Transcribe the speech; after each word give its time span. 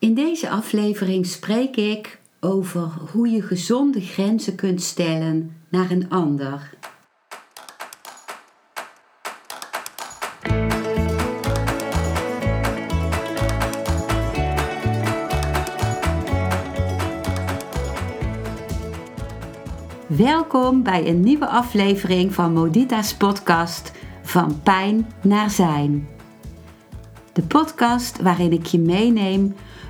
In 0.00 0.14
deze 0.14 0.50
aflevering 0.50 1.26
spreek 1.26 1.76
ik 1.76 2.20
over 2.40 2.90
hoe 3.12 3.28
je 3.28 3.42
gezonde 3.42 4.00
grenzen 4.00 4.54
kunt 4.54 4.82
stellen 4.82 5.56
naar 5.68 5.90
een 5.90 6.10
ander. 6.10 6.70
Welkom 20.06 20.82
bij 20.82 21.08
een 21.08 21.20
nieuwe 21.20 21.46
aflevering 21.46 22.34
van 22.34 22.52
Modita's 22.52 23.14
podcast 23.14 23.92
Van 24.22 24.62
Pijn 24.62 25.06
naar 25.22 25.50
Zijn. 25.50 26.08
De 27.32 27.42
podcast 27.42 28.22
waarin 28.22 28.52
ik 28.52 28.66
je 28.66 28.78
meeneem 28.78 29.54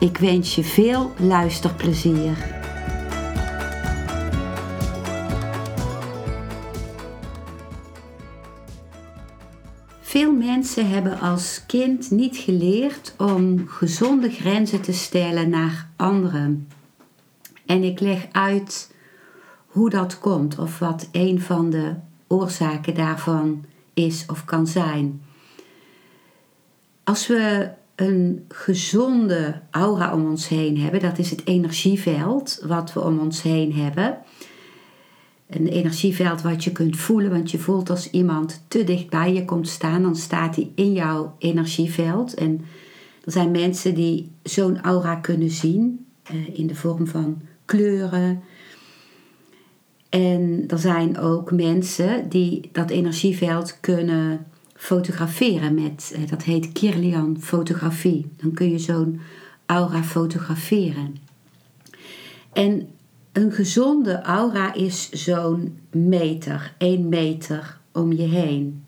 Ik 0.00 0.18
wens 0.18 0.54
je 0.54 0.64
veel 0.64 1.12
luisterplezier. 1.16 2.56
Veel 10.00 10.32
mensen 10.32 10.90
hebben 10.90 11.20
als 11.20 11.62
kind 11.66 12.10
niet 12.10 12.36
geleerd 12.36 13.14
om 13.16 13.68
gezonde 13.68 14.30
grenzen 14.30 14.80
te 14.80 14.92
stellen 14.92 15.48
naar 15.48 15.88
anderen. 15.96 16.68
En 17.66 17.82
ik 17.82 18.00
leg 18.00 18.26
uit 18.32 18.94
hoe 19.66 19.90
dat 19.90 20.18
komt 20.18 20.58
of 20.58 20.78
wat 20.78 21.08
een 21.12 21.40
van 21.40 21.70
de 21.70 21.94
oorzaken 22.26 22.94
daarvan 22.94 23.64
is 23.94 24.26
of 24.26 24.44
kan 24.44 24.66
zijn. 24.66 25.22
Als 27.04 27.26
we 27.26 27.70
een 27.98 28.44
gezonde 28.48 29.60
aura 29.70 30.14
om 30.14 30.26
ons 30.26 30.48
heen 30.48 30.78
hebben, 30.78 31.00
dat 31.00 31.18
is 31.18 31.30
het 31.30 31.46
energieveld 31.46 32.62
wat 32.66 32.92
we 32.92 33.00
om 33.00 33.18
ons 33.18 33.42
heen 33.42 33.72
hebben. 33.72 34.18
Een 35.46 35.66
energieveld 35.66 36.42
wat 36.42 36.64
je 36.64 36.72
kunt 36.72 36.96
voelen, 36.96 37.30
want 37.30 37.50
je 37.50 37.58
voelt 37.58 37.90
als 37.90 38.10
iemand 38.10 38.64
te 38.68 38.84
dicht 38.84 39.10
bij 39.10 39.34
je 39.34 39.44
komt 39.44 39.68
staan, 39.68 40.02
dan 40.02 40.16
staat 40.16 40.56
hij 40.56 40.70
in 40.74 40.92
jouw 40.92 41.34
energieveld. 41.38 42.34
En 42.34 42.64
er 43.24 43.32
zijn 43.32 43.50
mensen 43.50 43.94
die 43.94 44.30
zo'n 44.42 44.80
aura 44.80 45.14
kunnen 45.14 45.50
zien 45.50 46.06
eh, 46.22 46.58
in 46.58 46.66
de 46.66 46.74
vorm 46.74 47.06
van 47.06 47.40
kleuren. 47.64 48.42
En 50.08 50.64
er 50.68 50.78
zijn 50.78 51.18
ook 51.18 51.52
mensen 51.52 52.28
die 52.28 52.68
dat 52.72 52.90
energieveld 52.90 53.80
kunnen 53.80 54.46
fotograferen 54.78 55.74
met, 55.74 56.12
eh, 56.14 56.28
dat 56.30 56.42
heet 56.42 56.72
Kirlian 56.72 57.36
fotografie. 57.40 58.26
Dan 58.36 58.52
kun 58.52 58.70
je 58.70 58.78
zo'n 58.78 59.20
aura 59.66 60.02
fotograferen. 60.02 61.16
En 62.52 62.88
een 63.32 63.52
gezonde 63.52 64.22
aura 64.22 64.74
is 64.74 65.10
zo'n 65.10 65.78
meter, 65.90 66.74
1 66.78 67.08
meter 67.08 67.78
om 67.92 68.12
je 68.12 68.22
heen. 68.22 68.84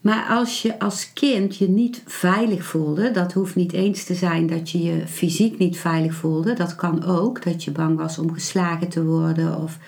Maar 0.00 0.26
als 0.28 0.62
je 0.62 0.78
als 0.78 1.12
kind 1.12 1.56
je 1.56 1.68
niet 1.68 2.02
veilig 2.06 2.64
voelde, 2.64 3.10
dat 3.10 3.32
hoeft 3.32 3.54
niet 3.54 3.72
eens 3.72 4.04
te 4.04 4.14
zijn 4.14 4.46
dat 4.46 4.70
je 4.70 4.82
je 4.82 5.06
fysiek 5.06 5.58
niet 5.58 5.78
veilig 5.78 6.14
voelde. 6.14 6.54
Dat 6.54 6.74
kan 6.74 7.04
ook, 7.04 7.42
dat 7.42 7.64
je 7.64 7.70
bang 7.70 7.96
was 7.96 8.18
om 8.18 8.32
geslagen 8.32 8.88
te 8.88 9.04
worden 9.04 9.62
of 9.62 9.78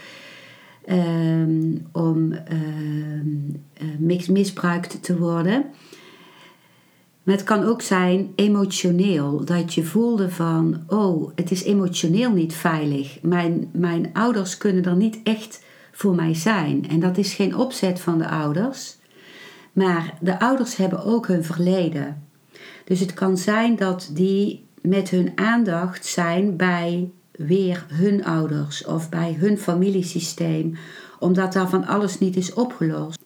Ehm, 0.91 1.77
om 1.93 2.33
uh, 2.33 4.29
misbruikt 4.29 5.03
te 5.03 5.19
worden. 5.19 5.65
Maar 7.23 7.35
het 7.35 7.45
kan 7.45 7.65
ook 7.65 7.83
zijn 7.83 8.33
emotioneel, 8.35 9.45
dat 9.45 9.75
je 9.75 9.85
voelde 9.85 10.31
van, 10.31 10.83
oh, 10.87 11.31
het 11.35 11.51
is 11.51 11.63
emotioneel 11.63 12.33
niet 12.33 12.55
veilig. 12.55 13.19
Mijn, 13.23 13.69
mijn 13.73 14.11
ouders 14.13 14.57
kunnen 14.57 14.85
er 14.85 14.97
niet 14.97 15.21
echt 15.23 15.65
voor 15.93 16.15
mij 16.15 16.35
zijn. 16.35 16.89
En 16.89 17.01
dat 17.01 17.19
is 17.19 17.35
geen 17.35 17.57
opzet 17.57 18.01
van 18.01 18.19
de 18.19 18.29
ouders, 18.29 18.97
maar 19.73 20.19
de 20.21 20.41
ouders 20.41 20.77
hebben 20.77 21.05
ook 21.05 21.27
hun 21.27 21.45
verleden. 21.45 22.23
Dus 22.85 23.01
het 23.01 23.15
kan 23.15 23.37
zijn 23.37 23.77
dat 23.77 24.11
die 24.13 24.67
met 24.83 25.11
hun 25.11 25.33
aandacht 25.35 26.07
zijn 26.07 26.57
bij 26.57 27.11
weer 27.47 27.87
hun 27.89 28.25
ouders 28.25 28.85
of 28.85 29.09
bij 29.09 29.37
hun 29.39 29.59
familiesysteem, 29.59 30.77
omdat 31.19 31.53
daar 31.53 31.69
van 31.69 31.87
alles 31.87 32.19
niet 32.19 32.37
is 32.37 32.53
opgelost. 32.53 33.19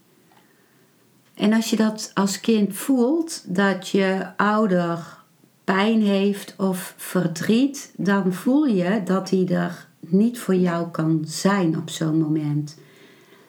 En 1.34 1.52
als 1.52 1.70
je 1.70 1.76
dat 1.76 2.10
als 2.14 2.41
kind 2.41 2.76
voelt, 2.76 3.44
dat 3.47 3.88
je 3.88 4.26
ouder 4.36 5.22
pijn 5.64 6.03
heeft 6.03 6.54
of 6.58 6.94
verdriet, 6.97 7.92
dan 7.97 8.32
voel 8.32 8.64
je 8.64 9.03
dat 9.04 9.30
hij 9.30 9.48
er 9.48 9.88
niet 10.00 10.38
voor 10.38 10.54
jou 10.54 10.91
kan 10.91 11.22
zijn 11.26 11.78
op 11.78 11.91
zo'n 11.91 12.19
moment. 12.19 12.78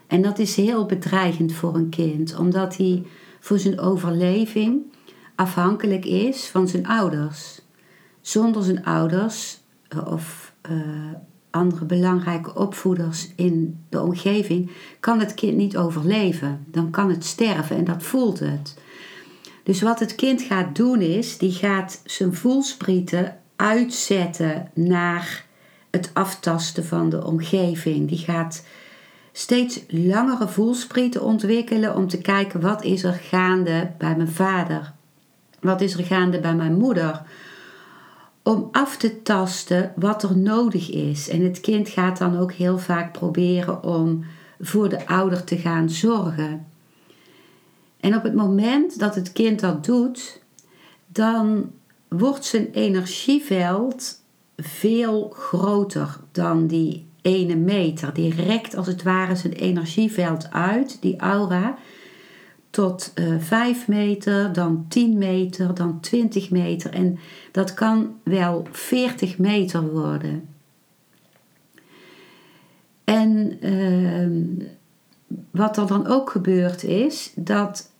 En 0.07 0.21
dat 0.21 0.39
is 0.39 0.55
heel 0.55 0.85
bedreigend 0.85 1.53
voor 1.53 1.75
een 1.75 1.89
kind, 1.89 2.37
omdat 2.37 2.77
hij 2.77 3.05
voor 3.39 3.59
zijn 3.59 3.79
overleving 3.79 4.81
afhankelijk 5.35 6.05
is 6.05 6.47
van 6.47 6.67
zijn 6.67 6.87
ouders. 6.87 7.61
Zonder 8.21 8.63
zijn 8.63 8.85
ouders 8.85 9.59
of 10.07 10.44
uh, 10.71 10.77
andere 11.49 11.85
belangrijke 11.85 12.55
opvoeders 12.55 13.29
in 13.35 13.83
de 13.89 14.01
omgeving, 14.01 14.71
kan 14.99 15.19
het 15.19 15.33
kind 15.33 15.57
niet 15.57 15.77
overleven. 15.77 16.65
Dan 16.71 16.89
kan 16.89 17.09
het 17.09 17.25
sterven 17.25 17.75
en 17.75 17.85
dat 17.85 18.03
voelt 18.03 18.39
het. 18.39 18.77
Dus 19.63 19.81
wat 19.81 19.99
het 19.99 20.15
kind 20.15 20.41
gaat 20.41 20.75
doen 20.75 21.01
is, 21.01 21.37
die 21.37 21.51
gaat 21.51 22.01
zijn 22.03 22.33
voelsprieten 22.33 23.37
uitzetten 23.55 24.71
naar 24.73 25.45
het 25.91 26.09
aftasten 26.13 26.85
van 26.85 27.09
de 27.09 27.25
omgeving. 27.25 28.07
Die 28.07 28.17
gaat 28.17 28.65
steeds 29.31 29.83
langere 29.87 30.47
voelsprieten 30.47 31.23
ontwikkelen 31.23 31.95
om 31.95 32.07
te 32.07 32.17
kijken 32.17 32.61
wat 32.61 32.83
is 32.83 33.03
er 33.03 33.13
gaande 33.13 33.91
bij 33.97 34.15
mijn 34.15 34.31
vader. 34.31 34.93
Wat 35.59 35.81
is 35.81 35.93
er 35.93 36.05
gaande 36.05 36.39
bij 36.39 36.55
mijn 36.55 36.77
moeder? 36.77 37.21
Om 38.45 38.69
af 38.71 38.97
te 38.97 39.21
tasten 39.21 39.93
wat 39.95 40.23
er 40.23 40.37
nodig 40.37 40.91
is. 40.91 41.29
En 41.29 41.43
het 41.43 41.59
kind 41.59 41.89
gaat 41.89 42.17
dan 42.17 42.37
ook 42.37 42.51
heel 42.51 42.77
vaak 42.77 43.13
proberen 43.13 43.83
om 43.83 44.25
voor 44.59 44.89
de 44.89 45.07
ouder 45.07 45.43
te 45.43 45.57
gaan 45.57 45.89
zorgen. 45.89 46.67
En 47.99 48.15
op 48.15 48.23
het 48.23 48.35
moment 48.35 48.99
dat 48.99 49.15
het 49.15 49.31
kind 49.31 49.59
dat 49.59 49.85
doet, 49.85 50.41
dan 51.07 51.71
wordt 52.07 52.45
zijn 52.45 52.71
energieveld 52.71 54.21
veel 54.57 55.29
groter 55.29 56.19
dan 56.31 56.67
die 56.67 57.07
ene 57.21 57.55
meter. 57.55 58.13
Die 58.13 58.33
rekt 58.33 58.75
als 58.75 58.87
het 58.87 59.03
ware 59.03 59.35
zijn 59.35 59.53
energieveld 59.53 60.51
uit, 60.51 60.97
die 61.01 61.19
aura 61.19 61.77
tot 62.75 63.11
uh, 63.15 63.33
eh, 63.33 63.41
5 63.41 63.87
meter, 63.87 64.53
dan 64.53 64.85
10 64.87 65.17
meter, 65.17 65.73
dan 65.73 65.99
20 65.99 66.49
meter 66.49 66.93
en 66.93 67.19
dat 67.51 67.73
kan 67.73 68.15
wel 68.23 68.67
40 68.71 69.37
meter 69.37 69.91
worden. 69.91 70.47
En 73.03 73.57
uh, 73.61 74.27
wat 75.51 75.77
er 75.77 75.87
dan 75.87 76.07
ook 76.07 76.29
gebeurt 76.29 76.83
is 76.83 77.31
dat 77.35 77.91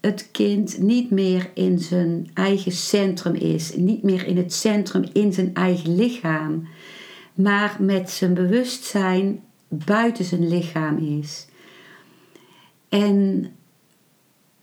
het 0.00 0.28
kind 0.30 0.78
niet 0.78 1.10
meer 1.10 1.50
in 1.54 1.78
zijn 1.78 2.30
eigen 2.34 2.72
centrum 2.72 3.34
is, 3.34 3.76
niet 3.76 4.02
meer 4.02 4.26
in 4.26 4.36
het 4.36 4.52
centrum 4.52 5.04
in 5.12 5.32
zijn 5.32 5.54
eigen 5.54 5.94
lichaam, 5.96 6.68
maar 7.34 7.76
met 7.80 8.10
zijn 8.10 8.34
bewustzijn 8.34 9.40
buiten 9.68 10.24
zijn 10.24 10.48
lichaam 10.48 10.96
is. 10.98 11.46
En 12.88 13.46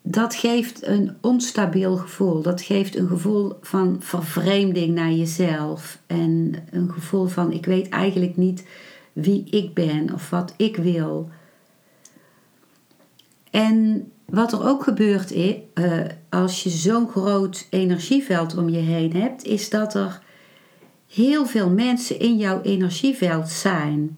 dat 0.01 0.35
geeft 0.35 0.85
een 0.87 1.17
onstabiel 1.21 1.95
gevoel. 1.95 2.41
Dat 2.41 2.61
geeft 2.61 2.95
een 2.95 3.07
gevoel 3.07 3.57
van 3.61 3.97
vervreemding 3.99 4.95
naar 4.95 5.11
jezelf. 5.11 5.99
En 6.07 6.55
een 6.71 6.91
gevoel 6.91 7.25
van 7.25 7.51
ik 7.51 7.65
weet 7.65 7.89
eigenlijk 7.89 8.37
niet 8.37 8.65
wie 9.13 9.43
ik 9.49 9.73
ben 9.73 10.13
of 10.13 10.29
wat 10.29 10.53
ik 10.57 10.75
wil. 10.75 11.29
En 13.51 14.11
wat 14.25 14.51
er 14.51 14.67
ook 14.67 14.83
gebeurt 14.83 15.31
is, 15.31 15.55
uh, 15.73 16.01
als 16.29 16.63
je 16.63 16.69
zo'n 16.69 17.09
groot 17.09 17.67
energieveld 17.69 18.57
om 18.57 18.69
je 18.69 18.77
heen 18.77 19.13
hebt, 19.13 19.43
is 19.43 19.69
dat 19.69 19.93
er 19.93 20.21
heel 21.07 21.45
veel 21.45 21.69
mensen 21.69 22.19
in 22.19 22.37
jouw 22.37 22.61
energieveld 22.61 23.49
zijn. 23.49 24.17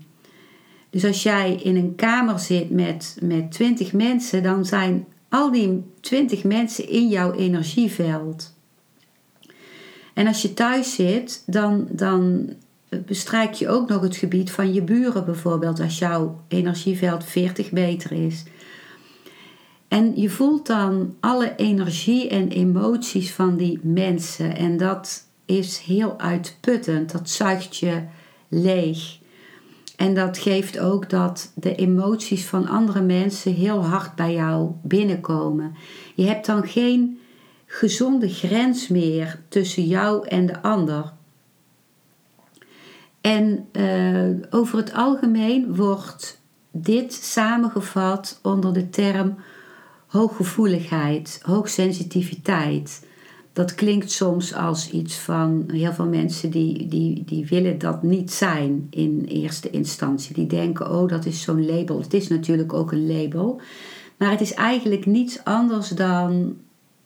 Dus 0.90 1.06
als 1.06 1.24
jij 1.24 1.54
in 1.54 1.76
een 1.76 1.96
kamer 1.96 2.40
zit 2.40 2.70
met, 2.70 3.18
met 3.22 3.52
20 3.52 3.94
mensen, 3.94 4.44
dan 4.44 4.66
zijn 4.66 5.06
al 5.32 5.52
die 5.52 5.84
20 6.00 6.44
mensen 6.44 6.90
in 6.90 7.08
jouw 7.08 7.34
energieveld. 7.34 8.54
En 10.14 10.28
als 10.28 10.42
je 10.42 10.54
thuis 10.54 10.96
zit, 10.96 11.44
dan, 11.46 11.88
dan 11.90 12.50
bestrijk 13.06 13.54
je 13.54 13.70
ook 13.70 13.90
nog 13.90 14.02
het 14.02 14.16
gebied 14.16 14.52
van 14.52 14.74
je 14.74 14.82
buren 14.82 15.26
bijvoorbeeld, 15.26 15.80
als 15.80 16.00
jouw 16.00 16.42
energieveld 16.48 17.24
40 17.24 17.72
meter 17.72 18.12
is. 18.12 18.44
En 19.88 20.12
je 20.16 20.30
voelt 20.30 20.68
dan 20.68 21.16
alle 21.20 21.56
energie 21.56 22.30
en 22.30 22.50
emoties 22.50 23.32
van 23.32 23.58
die 23.58 23.80
mensen. 23.82 24.56
En 24.56 24.78
dat 24.78 25.24
is 25.46 25.78
heel 25.78 26.20
uitputtend. 26.20 27.12
Dat 27.12 27.30
zuigt 27.30 27.78
je 27.78 28.04
leeg. 28.48 29.20
En 30.02 30.14
dat 30.14 30.38
geeft 30.38 30.80
ook 30.80 31.10
dat 31.10 31.52
de 31.56 31.76
emoties 31.76 32.46
van 32.46 32.68
andere 32.68 33.02
mensen 33.02 33.54
heel 33.54 33.86
hard 33.86 34.16
bij 34.16 34.34
jou 34.34 34.72
binnenkomen. 34.84 35.76
Je 36.16 36.26
hebt 36.26 36.46
dan 36.46 36.68
geen 36.68 37.20
gezonde 37.66 38.30
grens 38.30 38.88
meer 38.88 39.42
tussen 39.48 39.84
jou 39.84 40.28
en 40.28 40.46
de 40.46 40.62
ander. 40.62 41.14
En 43.22 43.68
uh, 43.72 44.48
over 44.50 44.78
het 44.78 44.94
algemeen 44.94 45.76
wordt 45.76 46.42
dit 46.72 47.14
samengevat 47.14 48.40
onder 48.42 48.74
de 48.74 48.90
term 48.90 49.36
hooggevoeligheid, 50.08 51.40
hoogsensitiviteit. 51.44 53.06
Dat 53.54 53.76
klinkt 53.76 54.12
soms 54.12 54.54
als 54.54 54.90
iets 54.90 55.16
van 55.16 55.64
heel 55.72 55.94
veel 55.94 56.06
mensen 56.08 56.50
die, 56.50 56.88
die, 56.88 57.24
die 57.26 57.46
willen 57.46 57.78
dat 57.78 58.04
niet 58.04 58.32
zijn 58.32 58.88
in 58.90 59.26
eerste 59.28 59.70
instantie. 59.70 60.34
Die 60.34 60.48
denken, 60.48 60.92
oh 60.92 61.10
dat 61.10 61.26
is 61.26 61.42
zo'n 61.42 61.66
label. 61.66 62.02
Het 62.02 62.14
is 62.14 62.28
natuurlijk 62.28 62.74
ook 62.74 62.92
een 62.92 63.08
label. 63.08 63.62
Maar 64.18 64.32
het 64.32 64.42
is 64.42 64.54
eigenlijk 64.54 65.06
niets 65.06 65.44
anders 65.44 65.90
dan 65.90 66.58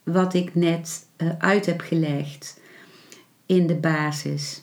wat 0.02 0.34
ik 0.34 0.54
net 0.54 1.06
uh, 1.16 1.28
uit 1.38 1.66
heb 1.66 1.80
gelegd 1.80 2.60
in 3.46 3.66
de 3.66 3.76
basis. 3.76 4.62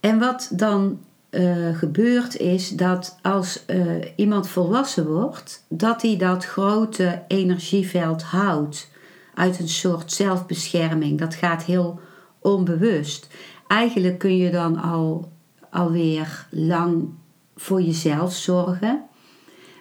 En 0.00 0.18
wat 0.18 0.50
dan 0.52 1.00
uh, 1.36 1.76
gebeurt 1.76 2.36
is 2.36 2.70
dat 2.70 3.18
als 3.22 3.64
uh, 3.66 4.04
iemand 4.16 4.48
volwassen 4.48 5.06
wordt, 5.06 5.64
dat 5.68 6.02
hij 6.02 6.16
dat 6.16 6.44
grote 6.44 7.22
energieveld 7.28 8.22
houdt 8.22 8.90
uit 9.34 9.58
een 9.58 9.68
soort 9.68 10.12
zelfbescherming. 10.12 11.18
Dat 11.18 11.34
gaat 11.34 11.64
heel 11.64 12.00
onbewust. 12.38 13.28
Eigenlijk 13.66 14.18
kun 14.18 14.36
je 14.36 14.50
dan 14.50 14.76
al 14.80 15.32
alweer 15.70 16.46
lang 16.50 17.08
voor 17.56 17.82
jezelf 17.82 18.32
zorgen. 18.32 19.04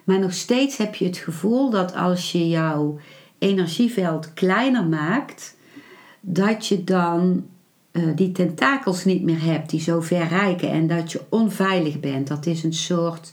Maar 0.03 0.19
nog 0.19 0.33
steeds 0.33 0.77
heb 0.77 0.95
je 0.95 1.05
het 1.05 1.17
gevoel 1.17 1.69
dat 1.69 1.95
als 1.95 2.31
je 2.31 2.49
jouw 2.49 2.99
energieveld 3.39 4.33
kleiner 4.33 4.85
maakt, 4.85 5.57
dat 6.21 6.67
je 6.67 6.83
dan 6.83 7.45
uh, 7.95 8.15
die 8.15 8.31
tentakels 8.31 9.05
niet 9.05 9.23
meer 9.23 9.43
hebt 9.43 9.69
die 9.69 9.81
zo 9.81 10.01
ver 10.01 10.27
reiken 10.27 10.69
en 10.69 10.87
dat 10.87 11.11
je 11.11 11.21
onveilig 11.29 11.99
bent. 11.99 12.27
Dat 12.27 12.45
is 12.45 12.63
een 12.63 12.73
soort 12.73 13.31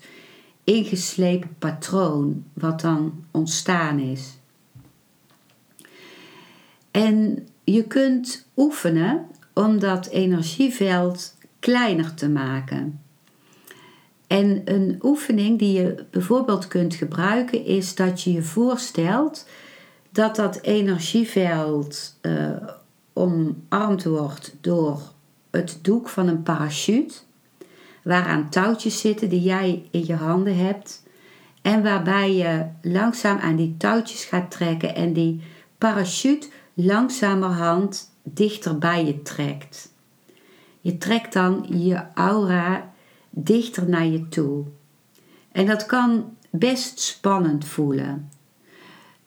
ingeslepen 0.64 1.54
patroon 1.58 2.44
wat 2.52 2.80
dan 2.80 3.24
ontstaan 3.30 3.98
is. 3.98 4.38
En 6.90 7.46
je 7.64 7.82
kunt 7.82 8.46
oefenen 8.56 9.26
om 9.52 9.78
dat 9.78 10.06
energieveld 10.06 11.34
kleiner 11.58 12.14
te 12.14 12.28
maken. 12.28 13.00
En 14.26 14.62
een 14.64 14.98
oefening 15.02 15.58
die 15.58 15.72
je 15.72 16.04
bijvoorbeeld 16.10 16.68
kunt 16.68 16.94
gebruiken 16.94 17.64
is 17.64 17.94
dat 17.94 18.22
je 18.22 18.32
je 18.32 18.42
voorstelt 18.42 19.46
dat 20.10 20.36
dat 20.36 20.60
energieveld 20.60 22.18
uh, 22.22 22.50
omarmd 23.12 24.04
wordt 24.04 24.54
door 24.60 25.00
het 25.50 25.78
doek 25.82 26.08
van 26.08 26.28
een 26.28 26.42
parachute, 26.42 27.14
waaraan 28.04 28.50
touwtjes 28.50 29.00
zitten 29.00 29.28
die 29.28 29.42
jij 29.42 29.88
in 29.90 30.06
je 30.06 30.14
handen 30.14 30.56
hebt 30.56 31.02
en 31.62 31.82
waarbij 31.82 32.34
je 32.34 32.66
langzaam 32.82 33.38
aan 33.38 33.56
die 33.56 33.76
touwtjes 33.76 34.24
gaat 34.24 34.50
trekken 34.50 34.94
en 34.94 35.12
die 35.12 35.42
parachute 35.78 36.48
langzamerhand 36.74 38.10
dichter 38.22 38.78
bij 38.78 39.04
je 39.04 39.22
trekt. 39.22 39.92
Je 40.80 40.98
trekt 40.98 41.32
dan 41.32 41.66
je 41.68 42.04
aura 42.14 42.92
dichter 43.30 43.88
naar 43.88 44.06
je 44.06 44.28
toe. 44.28 44.64
En 45.52 45.66
dat 45.66 45.86
kan 45.86 46.36
best 46.50 47.00
spannend 47.00 47.64
voelen 47.64 48.30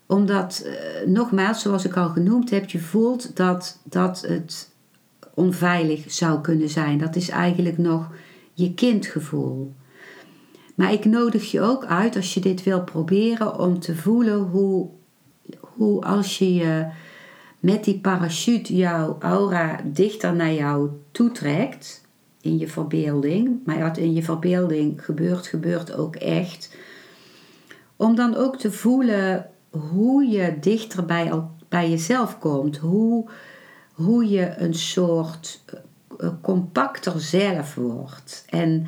omdat, 0.06 0.66
uh, 0.66 1.08
nogmaals, 1.08 1.62
zoals 1.62 1.86
ik 1.86 1.98
al 1.98 2.10
genoemd 2.10 2.50
heb, 2.50 2.70
je 2.70 2.80
voelt 2.80 3.36
dat, 3.36 3.80
dat 3.84 4.22
het 4.28 4.70
onveilig 5.34 6.12
zou 6.12 6.42
kunnen 6.42 6.70
zijn. 6.70 6.98
Dat 6.98 7.16
is 7.16 7.30
eigenlijk 7.30 7.78
nog 7.78 8.12
je 8.54 8.74
kindgevoel. 8.74 9.74
Maar 10.76 10.94
ik 10.94 11.06
nodig 11.06 11.52
je 11.52 11.62
ook 11.62 11.86
uit, 11.86 12.16
als 12.16 12.34
je 12.34 12.40
dit 12.40 12.64
wil 12.64 12.84
proberen, 12.84 13.60
om 13.60 13.80
te 13.80 13.96
voelen 13.96 14.40
hoe, 14.40 14.90
hoe 15.60 16.02
als 16.02 16.38
je 16.38 16.54
je 16.54 16.88
met 17.60 17.84
die 17.84 18.00
parachute 18.00 18.76
jouw 18.76 19.18
aura 19.20 19.82
dichter 19.84 20.36
naar 20.36 20.54
jou 20.54 20.90
toetrekt, 21.12 22.04
in 22.42 22.58
je 22.58 22.68
verbeelding, 22.68 23.60
maar 23.66 23.80
wat 23.80 23.98
in 23.98 24.14
je 24.14 24.24
verbeelding 24.24 25.06
gebeurt, 25.06 25.48
gebeurt 25.48 25.96
ook 25.96 26.16
echt. 26.16 26.76
Om 27.96 28.16
dan 28.16 28.36
ook 28.36 28.58
te 28.58 28.72
voelen 28.72 29.50
hoe 29.80 30.26
je 30.26 30.58
dichter 30.60 31.06
bij, 31.06 31.32
bij 31.70 31.90
jezelf 31.90 32.40
komt. 32.40 32.78
Hoe, 32.78 33.30
hoe 33.94 34.30
je 34.30 34.54
een 34.58 34.74
soort 34.74 35.64
uh, 36.20 36.30
compacter 36.42 37.20
zelf 37.20 37.76
wordt. 37.76 38.46
En 38.50 38.86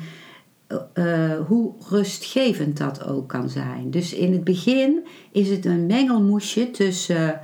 uh, 0.94 1.46
hoe 1.46 1.72
rustgevend 1.88 2.76
dat 2.76 3.04
ook 3.04 3.28
kan 3.28 3.48
zijn. 3.48 3.90
Dus 3.90 4.12
in 4.12 4.32
het 4.32 4.44
begin 4.44 5.06
is 5.32 5.48
het 5.48 5.64
een 5.64 5.86
mengelmoesje 5.86 6.70
tussen 6.70 7.40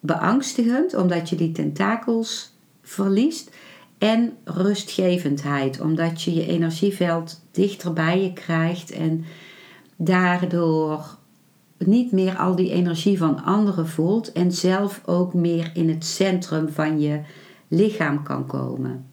beangstigend, 0.00 0.94
omdat 0.94 1.28
je 1.28 1.36
die 1.36 1.52
tentakels 1.52 2.56
verliest, 2.82 3.50
en 3.98 4.36
rustgevendheid, 4.44 5.80
omdat 5.80 6.22
je 6.22 6.34
je 6.34 6.46
energieveld 6.46 7.40
dichter 7.50 7.92
bij 7.92 8.22
je 8.22 8.32
krijgt 8.32 8.90
en 8.90 9.24
daardoor 9.96 11.17
niet 11.78 12.12
meer 12.12 12.36
al 12.36 12.56
die 12.56 12.70
energie 12.70 13.18
van 13.18 13.44
anderen 13.44 13.88
voelt 13.88 14.32
en 14.32 14.52
zelf 14.52 15.02
ook 15.06 15.34
meer 15.34 15.70
in 15.74 15.88
het 15.88 16.04
centrum 16.04 16.68
van 16.68 17.00
je 17.00 17.20
lichaam 17.68 18.22
kan 18.22 18.46
komen. 18.46 19.06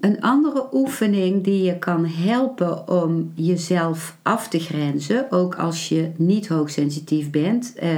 Een 0.00 0.20
andere 0.20 0.68
oefening 0.72 1.44
die 1.44 1.62
je 1.62 1.78
kan 1.78 2.06
helpen 2.06 2.88
om 2.88 3.32
jezelf 3.34 4.18
af 4.22 4.48
te 4.48 4.58
grenzen, 4.58 5.30
ook 5.30 5.54
als 5.54 5.88
je 5.88 6.10
niet 6.16 6.48
hoogsensitief 6.48 7.30
bent, 7.30 7.74
eh, 7.74 7.90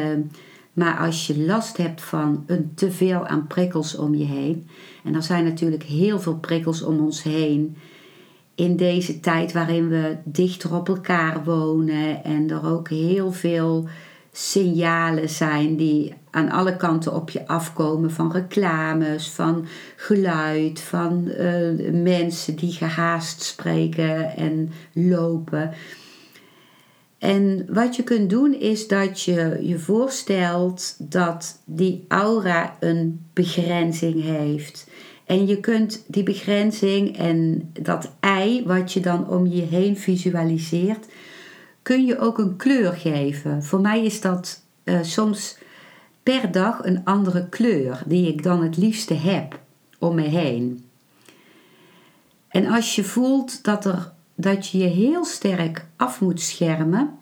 maar 0.72 0.98
als 0.98 1.26
je 1.26 1.38
last 1.38 1.76
hebt 1.76 2.02
van 2.02 2.44
een 2.46 2.72
teveel 2.74 3.26
aan 3.26 3.46
prikkels 3.46 3.96
om 3.96 4.14
je 4.14 4.24
heen. 4.24 4.68
En 5.04 5.14
er 5.14 5.22
zijn 5.22 5.44
natuurlijk 5.44 5.82
heel 5.82 6.20
veel 6.20 6.36
prikkels 6.36 6.82
om 6.82 7.00
ons 7.00 7.22
heen 7.22 7.76
in 8.56 8.76
deze 8.76 9.20
tijd 9.20 9.52
waarin 9.52 9.88
we 9.88 10.16
dichter 10.24 10.74
op 10.74 10.88
elkaar 10.88 11.44
wonen 11.44 12.24
en 12.24 12.50
er 12.50 12.66
ook 12.66 12.88
heel 12.88 13.32
veel 13.32 13.88
signalen 14.32 15.28
zijn 15.28 15.76
die 15.76 16.14
aan 16.30 16.50
alle 16.50 16.76
kanten 16.76 17.14
op 17.14 17.30
je 17.30 17.46
afkomen 17.46 18.10
van 18.10 18.32
reclames, 18.32 19.28
van 19.28 19.66
geluid, 19.96 20.80
van 20.80 21.24
uh, 21.26 21.92
mensen 21.92 22.56
die 22.56 22.72
gehaast 22.72 23.42
spreken 23.42 24.36
en 24.36 24.72
lopen. 24.92 25.72
En 27.18 27.66
wat 27.68 27.96
je 27.96 28.02
kunt 28.02 28.30
doen 28.30 28.54
is 28.54 28.88
dat 28.88 29.22
je 29.22 29.58
je 29.62 29.78
voorstelt 29.78 30.96
dat 30.98 31.60
die 31.64 32.04
aura 32.08 32.76
een 32.80 33.26
begrenzing 33.32 34.22
heeft. 34.22 34.85
En 35.26 35.46
je 35.46 35.60
kunt 35.60 36.04
die 36.06 36.22
begrenzing 36.22 37.16
en 37.16 37.70
dat 37.72 38.12
ei 38.20 38.64
wat 38.64 38.92
je 38.92 39.00
dan 39.00 39.28
om 39.28 39.46
je 39.46 39.62
heen 39.62 39.96
visualiseert, 39.96 41.06
kun 41.82 42.04
je 42.04 42.18
ook 42.18 42.38
een 42.38 42.56
kleur 42.56 42.92
geven. 42.92 43.62
Voor 43.62 43.80
mij 43.80 44.04
is 44.04 44.20
dat 44.20 44.62
uh, 44.84 45.02
soms 45.02 45.58
per 46.22 46.52
dag 46.52 46.84
een 46.84 47.04
andere 47.04 47.48
kleur 47.48 48.02
die 48.06 48.28
ik 48.28 48.42
dan 48.42 48.62
het 48.62 48.76
liefste 48.76 49.14
heb 49.14 49.60
om 49.98 50.14
me 50.14 50.22
heen. 50.22 50.84
En 52.48 52.66
als 52.66 52.94
je 52.94 53.04
voelt 53.04 53.64
dat, 53.64 53.84
er, 53.84 54.12
dat 54.34 54.68
je 54.68 54.78
je 54.78 54.88
heel 54.88 55.24
sterk 55.24 55.86
af 55.96 56.20
moet 56.20 56.40
schermen, 56.40 57.18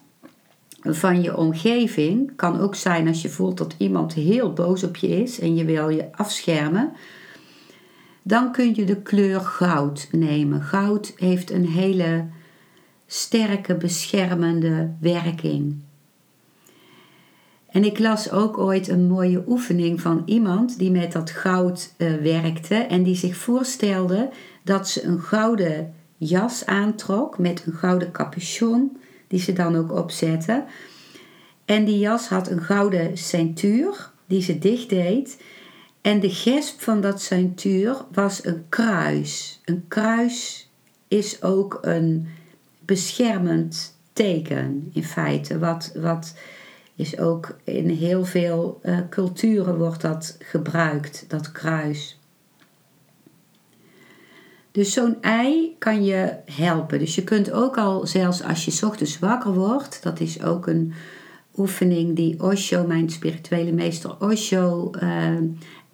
van 0.84 1.22
je 1.22 1.36
omgeving. 1.36 2.32
Kan 2.36 2.60
ook 2.60 2.74
zijn 2.74 3.08
als 3.08 3.22
je 3.22 3.28
voelt 3.28 3.58
dat 3.58 3.74
iemand 3.78 4.14
heel 4.14 4.52
boos 4.52 4.84
op 4.84 4.96
je 4.96 5.08
is 5.08 5.40
en 5.40 5.54
je 5.54 5.64
wil 5.64 5.88
je 5.88 6.08
afschermen. 6.12 6.92
Dan 8.26 8.52
kun 8.52 8.74
je 8.74 8.84
de 8.84 9.02
kleur 9.02 9.40
goud 9.40 10.08
nemen. 10.10 10.62
Goud 10.62 11.12
heeft 11.16 11.50
een 11.50 11.68
hele 11.68 12.26
sterke 13.06 13.74
beschermende 13.74 14.92
werking. 15.00 15.76
En 17.68 17.84
ik 17.84 17.98
las 17.98 18.30
ook 18.30 18.58
ooit 18.58 18.88
een 18.88 19.06
mooie 19.06 19.44
oefening 19.46 20.00
van 20.00 20.22
iemand 20.24 20.78
die 20.78 20.90
met 20.90 21.12
dat 21.12 21.30
goud 21.30 21.94
uh, 21.98 22.14
werkte 22.14 22.74
en 22.74 23.02
die 23.02 23.16
zich 23.16 23.36
voorstelde 23.36 24.30
dat 24.62 24.88
ze 24.88 25.04
een 25.04 25.20
gouden 25.20 25.94
jas 26.16 26.66
aantrok 26.66 27.38
met 27.38 27.62
een 27.66 27.72
gouden 27.72 28.10
capuchon 28.12 28.96
die 29.28 29.40
ze 29.40 29.52
dan 29.52 29.76
ook 29.76 29.92
opzette. 29.92 30.64
En 31.64 31.84
die 31.84 31.98
jas 31.98 32.28
had 32.28 32.50
een 32.50 32.62
gouden 32.62 33.16
ceintuur 33.18 34.10
die 34.26 34.42
ze 34.42 34.58
dicht 34.58 34.88
deed. 34.88 35.42
En 36.04 36.20
de 36.20 36.30
gesp 36.30 36.80
van 36.80 37.00
dat 37.00 37.22
ceintuur 37.22 38.04
was 38.12 38.44
een 38.44 38.64
kruis. 38.68 39.60
Een 39.64 39.84
kruis 39.88 40.68
is 41.08 41.42
ook 41.42 41.78
een 41.82 42.28
beschermend 42.80 43.96
teken 44.12 44.90
in 44.92 45.04
feite. 45.04 45.58
Wat, 45.58 45.92
wat 45.94 46.34
is 46.94 47.18
ook 47.18 47.56
in 47.64 47.88
heel 47.88 48.24
veel 48.24 48.80
uh, 48.82 48.98
culturen 49.10 49.78
wordt 49.78 50.00
dat 50.00 50.36
gebruikt, 50.38 51.24
dat 51.28 51.52
kruis. 51.52 52.18
Dus 54.70 54.92
zo'n 54.92 55.22
ei 55.22 55.76
kan 55.78 56.04
je 56.04 56.36
helpen. 56.44 56.98
Dus 56.98 57.14
je 57.14 57.24
kunt 57.24 57.50
ook 57.50 57.78
al, 57.78 58.06
zelfs 58.06 58.42
als 58.42 58.64
je 58.64 58.86
ochtends 58.86 59.18
wakker 59.18 59.54
wordt, 59.54 60.02
dat 60.02 60.20
is 60.20 60.42
ook 60.42 60.66
een 60.66 60.92
oefening 61.56 62.16
die 62.16 62.42
Osho, 62.42 62.86
mijn 62.86 63.10
spirituele 63.10 63.72
meester 63.72 64.16
Osho, 64.20 64.90
uh, 65.02 65.36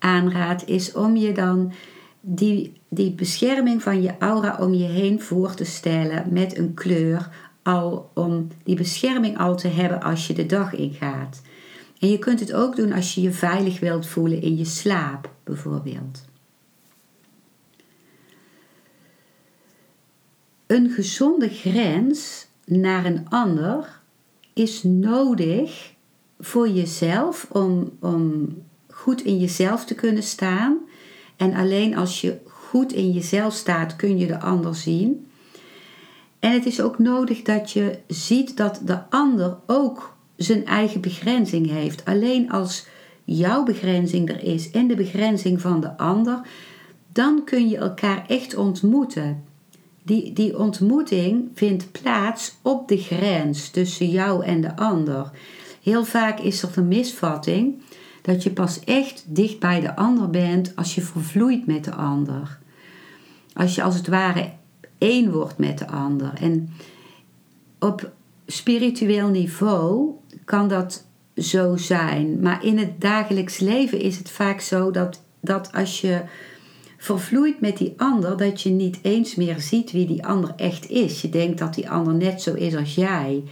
aanraadt, 0.00 0.68
is 0.68 0.92
om 0.92 1.16
je 1.16 1.32
dan 1.32 1.72
die, 2.20 2.80
die 2.88 3.12
bescherming 3.12 3.82
van 3.82 4.02
je 4.02 4.14
aura 4.18 4.56
om 4.60 4.74
je 4.74 4.84
heen 4.84 5.20
voor 5.20 5.54
te 5.54 5.64
stellen 5.64 6.32
met 6.32 6.58
een 6.58 6.74
kleur, 6.74 7.28
al 7.62 8.10
om 8.14 8.48
die 8.64 8.76
bescherming 8.76 9.38
al 9.38 9.56
te 9.56 9.68
hebben 9.68 10.02
als 10.02 10.26
je 10.26 10.34
de 10.34 10.46
dag 10.46 10.74
ingaat. 10.74 11.42
En 11.98 12.08
je 12.08 12.18
kunt 12.18 12.40
het 12.40 12.52
ook 12.52 12.76
doen 12.76 12.92
als 12.92 13.14
je 13.14 13.20
je 13.20 13.32
veilig 13.32 13.80
wilt 13.80 14.06
voelen 14.06 14.42
in 14.42 14.56
je 14.56 14.64
slaap, 14.64 15.34
bijvoorbeeld. 15.44 16.24
Een 20.66 20.90
gezonde 20.90 21.48
grens 21.48 22.46
naar 22.64 23.04
een 23.04 23.28
ander 23.28 24.00
is 24.54 24.82
nodig 24.82 25.92
voor 26.38 26.68
jezelf 26.68 27.46
om, 27.50 27.90
om 28.00 28.48
goed 29.00 29.24
in 29.24 29.38
jezelf 29.38 29.84
te 29.84 29.94
kunnen 29.94 30.22
staan. 30.22 30.78
En 31.36 31.54
alleen 31.54 31.96
als 31.96 32.20
je 32.20 32.38
goed 32.46 32.92
in 32.92 33.10
jezelf 33.10 33.54
staat, 33.54 33.96
kun 33.96 34.18
je 34.18 34.26
de 34.26 34.40
ander 34.40 34.74
zien. 34.74 35.26
En 36.38 36.52
het 36.52 36.66
is 36.66 36.80
ook 36.80 36.98
nodig 36.98 37.42
dat 37.42 37.70
je 37.70 37.98
ziet 38.06 38.56
dat 38.56 38.80
de 38.84 39.10
ander 39.10 39.56
ook 39.66 40.16
zijn 40.36 40.66
eigen 40.66 41.00
begrenzing 41.00 41.70
heeft. 41.70 42.04
Alleen 42.04 42.50
als 42.50 42.86
jouw 43.24 43.62
begrenzing 43.62 44.28
er 44.28 44.42
is 44.42 44.70
en 44.70 44.86
de 44.86 44.94
begrenzing 44.94 45.60
van 45.60 45.80
de 45.80 45.96
ander, 45.96 46.40
dan 47.12 47.44
kun 47.44 47.68
je 47.68 47.76
elkaar 47.76 48.24
echt 48.28 48.56
ontmoeten. 48.56 49.44
Die, 50.02 50.32
die 50.32 50.58
ontmoeting 50.58 51.50
vindt 51.54 51.92
plaats 51.92 52.56
op 52.62 52.88
de 52.88 52.98
grens 52.98 53.70
tussen 53.70 54.10
jou 54.10 54.44
en 54.44 54.60
de 54.60 54.76
ander. 54.76 55.30
Heel 55.82 56.04
vaak 56.04 56.40
is 56.40 56.62
er 56.62 56.70
een 56.74 56.88
misvatting 56.88 57.82
dat 58.22 58.42
je 58.42 58.50
pas 58.50 58.80
echt 58.84 59.24
dicht 59.26 59.58
bij 59.58 59.80
de 59.80 59.96
ander 59.96 60.30
bent 60.30 60.76
als 60.76 60.94
je 60.94 61.00
vervloeit 61.00 61.66
met 61.66 61.84
de 61.84 61.94
ander. 61.94 62.58
Als 63.52 63.74
je 63.74 63.82
als 63.82 63.94
het 63.94 64.06
ware 64.06 64.52
één 64.98 65.32
wordt 65.32 65.58
met 65.58 65.78
de 65.78 65.86
ander. 65.86 66.32
En 66.34 66.70
op 67.78 68.10
spiritueel 68.46 69.28
niveau 69.28 70.10
kan 70.44 70.68
dat 70.68 71.04
zo 71.36 71.76
zijn. 71.76 72.40
Maar 72.40 72.64
in 72.64 72.78
het 72.78 73.00
dagelijks 73.00 73.58
leven 73.58 74.00
is 74.00 74.18
het 74.18 74.30
vaak 74.30 74.60
zo 74.60 74.90
dat, 74.90 75.22
dat 75.40 75.72
als 75.72 76.00
je 76.00 76.22
vervloeit 76.96 77.60
met 77.60 77.76
die 77.76 77.94
ander, 77.96 78.36
dat 78.36 78.62
je 78.62 78.70
niet 78.70 78.98
eens 79.02 79.34
meer 79.34 79.60
ziet 79.60 79.90
wie 79.90 80.06
die 80.06 80.26
ander 80.26 80.52
echt 80.56 80.90
is. 80.90 81.22
Je 81.22 81.28
denkt 81.28 81.58
dat 81.58 81.74
die 81.74 81.90
ander 81.90 82.14
net 82.14 82.42
zo 82.42 82.54
is 82.54 82.76
als 82.76 82.94
jij. 82.94 83.42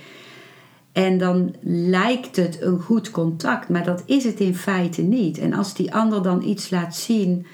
En 0.99 1.19
dan 1.19 1.55
lijkt 1.63 2.37
het 2.37 2.63
een 2.63 2.81
goed 2.81 3.11
contact, 3.11 3.69
maar 3.69 3.85
dat 3.85 4.03
is 4.07 4.25
het 4.25 4.41
in 4.41 4.55
feite 4.55 5.03
niet. 5.03 5.39
En 5.39 5.53
als 5.53 5.75
die 5.75 5.95
ander 5.95 6.23
dan 6.23 6.43
iets 6.43 6.71
laat 6.71 6.97
zien 6.97 7.47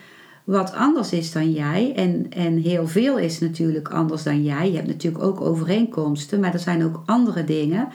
wat 0.44 0.72
anders 0.72 1.12
is 1.12 1.32
dan 1.32 1.52
jij, 1.52 1.92
en, 1.94 2.26
en 2.30 2.56
heel 2.56 2.88
veel 2.88 3.18
is 3.18 3.40
natuurlijk 3.40 3.88
anders 3.88 4.22
dan 4.22 4.42
jij, 4.42 4.70
je 4.70 4.76
hebt 4.76 4.88
natuurlijk 4.88 5.24
ook 5.24 5.40
overeenkomsten, 5.40 6.40
maar 6.40 6.52
er 6.52 6.58
zijn 6.58 6.84
ook 6.84 7.02
andere 7.06 7.44
dingen, 7.44 7.88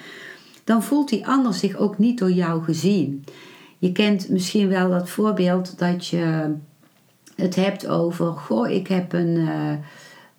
dan 0.64 0.84
voelt 0.84 1.10
die 1.10 1.28
ander 1.28 1.54
zich 1.54 1.78
ook 1.78 1.98
niet 1.98 2.20
door 2.20 2.32
jou 2.32 2.64
gezien. 2.64 3.24
Je 3.78 3.92
kent 3.92 4.30
misschien 4.30 4.68
wel 4.68 4.90
dat 4.90 5.10
voorbeeld 5.10 5.78
dat 5.78 6.08
je 6.08 6.54
het 7.36 7.56
hebt 7.56 7.88
over, 7.88 8.26
goh, 8.26 8.70
ik 8.70 8.88
heb 8.88 9.14
een, 9.14 9.36
uh, 9.36 9.72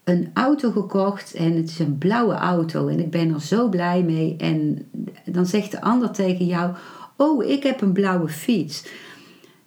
een 0.04 0.30
auto 0.34 0.70
gekocht 0.70 1.34
en 1.34 1.56
het 1.56 1.68
is 1.68 1.78
een 1.78 1.98
blauwe 1.98 2.34
auto 2.34 2.88
en 2.88 2.98
ik 2.98 3.10
ben 3.10 3.34
er 3.34 3.40
zo 3.40 3.68
blij 3.68 4.02
mee. 4.02 4.36
En 4.38 4.86
dan 5.24 5.46
zegt 5.46 5.70
de 5.70 5.80
ander 5.80 6.10
tegen 6.10 6.46
jou, 6.46 6.74
oh, 7.16 7.44
ik 7.44 7.62
heb 7.62 7.80
een 7.80 7.92
blauwe 7.92 8.28
fiets. 8.28 8.84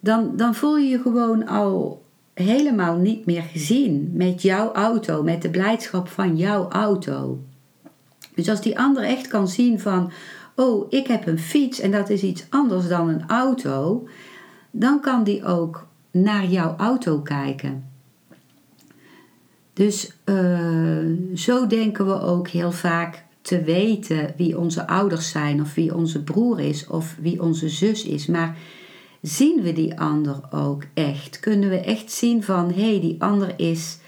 Dan, 0.00 0.36
dan 0.36 0.54
voel 0.54 0.76
je 0.76 0.88
je 0.88 1.00
gewoon 1.00 1.46
al 1.46 2.02
helemaal 2.34 2.96
niet 2.96 3.26
meer 3.26 3.42
gezien 3.42 4.10
met 4.12 4.42
jouw 4.42 4.72
auto, 4.72 5.22
met 5.22 5.42
de 5.42 5.50
blijdschap 5.50 6.08
van 6.08 6.36
jouw 6.36 6.68
auto. 6.68 7.38
Dus 8.34 8.48
als 8.48 8.60
die 8.60 8.78
ander 8.78 9.02
echt 9.02 9.26
kan 9.26 9.48
zien 9.48 9.80
van, 9.80 10.12
oh, 10.56 10.86
ik 10.88 11.06
heb 11.06 11.26
een 11.26 11.38
fiets 11.38 11.80
en 11.80 11.90
dat 11.90 12.10
is 12.10 12.22
iets 12.22 12.46
anders 12.50 12.88
dan 12.88 13.08
een 13.08 13.28
auto, 13.28 14.08
dan 14.70 15.00
kan 15.00 15.24
die 15.24 15.44
ook 15.44 15.86
naar 16.10 16.46
jouw 16.46 16.76
auto 16.76 17.20
kijken. 17.20 17.93
Dus 19.74 20.10
uh, 20.24 20.98
zo 21.34 21.66
denken 21.66 22.06
we 22.06 22.20
ook 22.20 22.48
heel 22.48 22.72
vaak 22.72 23.24
te 23.40 23.62
weten 23.62 24.34
wie 24.36 24.58
onze 24.58 24.86
ouders 24.86 25.30
zijn, 25.30 25.60
of 25.60 25.74
wie 25.74 25.94
onze 25.94 26.22
broer 26.22 26.60
is, 26.60 26.86
of 26.86 27.16
wie 27.20 27.42
onze 27.42 27.68
zus 27.68 28.04
is. 28.04 28.26
Maar 28.26 28.56
zien 29.20 29.62
we 29.62 29.72
die 29.72 30.00
ander 30.00 30.40
ook 30.50 30.82
echt? 30.94 31.40
Kunnen 31.40 31.68
we 31.68 31.80
echt 31.80 32.10
zien 32.10 32.42
van 32.42 32.72
hé, 32.72 32.90
hey, 32.90 33.00
die 33.00 33.16
ander 33.18 33.54
is 33.56 33.98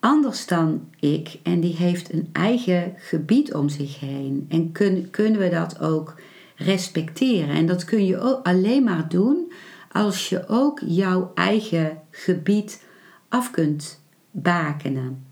anders 0.00 0.46
dan 0.46 0.88
ik 1.00 1.38
en 1.42 1.60
die 1.60 1.76
heeft 1.76 2.12
een 2.12 2.28
eigen 2.32 2.94
gebied 2.96 3.54
om 3.54 3.68
zich 3.68 4.00
heen? 4.00 4.46
En 4.48 4.72
kun, 4.72 5.10
kunnen 5.10 5.40
we 5.40 5.48
dat 5.48 5.80
ook 5.80 6.14
respecteren? 6.56 7.54
En 7.54 7.66
dat 7.66 7.84
kun 7.84 8.06
je 8.06 8.20
ook 8.20 8.46
alleen 8.46 8.84
maar 8.84 9.08
doen 9.08 9.52
als 9.92 10.28
je 10.28 10.48
ook 10.48 10.80
jouw 10.86 11.30
eigen 11.34 11.98
gebied 12.10 12.84
af 13.28 13.50
kunt 13.50 14.00
bakenen. 14.30 15.26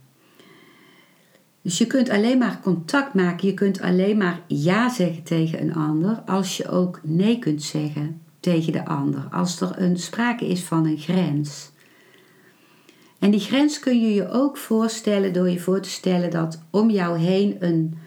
Dus 1.62 1.78
je 1.78 1.86
kunt 1.86 2.10
alleen 2.10 2.38
maar 2.38 2.60
contact 2.62 3.14
maken, 3.14 3.48
je 3.48 3.54
kunt 3.54 3.80
alleen 3.80 4.16
maar 4.16 4.40
ja 4.46 4.88
zeggen 4.88 5.22
tegen 5.22 5.60
een 5.60 5.74
ander 5.74 6.22
als 6.26 6.56
je 6.56 6.68
ook 6.68 7.00
nee 7.02 7.38
kunt 7.38 7.62
zeggen 7.62 8.20
tegen 8.40 8.72
de 8.72 8.84
ander. 8.84 9.28
Als 9.30 9.60
er 9.60 9.72
een 9.76 9.96
sprake 9.96 10.46
is 10.46 10.62
van 10.62 10.86
een 10.86 10.98
grens. 10.98 11.70
En 13.18 13.30
die 13.30 13.40
grens 13.40 13.78
kun 13.78 14.00
je 14.00 14.14
je 14.14 14.28
ook 14.28 14.56
voorstellen 14.56 15.32
door 15.32 15.50
je 15.50 15.60
voor 15.60 15.80
te 15.80 15.90
stellen 15.90 16.30
dat 16.30 16.62
om 16.70 16.90
jou 16.90 17.18
heen 17.18 17.56
een 17.58 17.98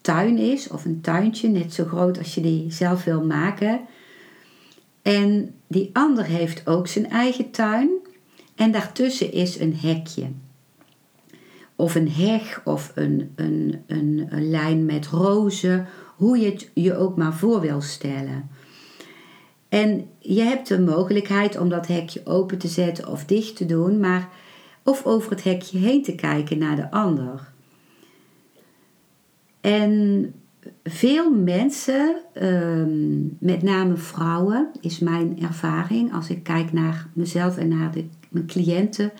tuin 0.00 0.38
is 0.38 0.68
of 0.68 0.84
een 0.84 1.00
tuintje, 1.00 1.48
net 1.48 1.74
zo 1.74 1.84
groot 1.84 2.18
als 2.18 2.34
je 2.34 2.40
die 2.40 2.72
zelf 2.72 3.04
wil 3.04 3.24
maken. 3.24 3.80
En 5.02 5.54
die 5.66 5.90
ander 5.92 6.24
heeft 6.24 6.66
ook 6.66 6.86
zijn 6.86 7.10
eigen 7.10 7.50
tuin 7.50 7.88
en 8.56 8.72
daartussen 8.72 9.32
is 9.32 9.58
een 9.58 9.76
hekje. 9.76 10.26
Of 11.76 11.94
een 11.94 12.10
heg 12.10 12.60
of 12.64 12.92
een, 12.94 13.32
een, 13.34 13.82
een, 13.86 14.28
lijn 14.30 14.84
met 14.84 15.06
rozen, 15.06 15.86
hoe 16.16 16.38
je 16.38 16.50
het 16.50 16.70
je 16.74 16.96
ook 16.96 17.16
maar 17.16 17.34
voor 17.34 17.60
wil 17.60 17.80
stellen. 17.80 18.50
En 19.68 20.08
je 20.18 20.42
hebt 20.42 20.68
de 20.68 20.80
mogelijkheid 20.80 21.58
om 21.58 21.68
dat 21.68 21.86
hekje 21.86 22.20
open 22.24 22.58
te 22.58 22.68
zetten 22.68 23.08
of 23.08 23.24
dicht 23.24 23.56
te 23.56 23.66
doen, 23.66 24.00
maar 24.00 24.28
of 24.82 25.04
over 25.04 25.30
het 25.30 25.44
hekje 25.44 25.78
heen 25.78 26.02
te 26.02 26.14
kijken 26.14 26.58
naar 26.58 26.76
de 26.76 26.90
ander. 26.90 27.52
En 29.60 30.34
veel 30.84 31.30
mensen, 31.30 32.16
ehm, 32.32 33.20
met 33.38 33.62
name 33.62 33.96
vrouwen, 33.96 34.70
is 34.80 34.98
mijn 34.98 35.42
ervaring 35.42 36.14
als 36.14 36.30
ik 36.30 36.42
kijk 36.42 36.72
naar 36.72 37.06
mezelf 37.12 37.56
en 37.56 37.68
naar 37.68 37.92
de, 37.92 38.04
mijn 38.36 38.46
cliënten, 38.46 39.12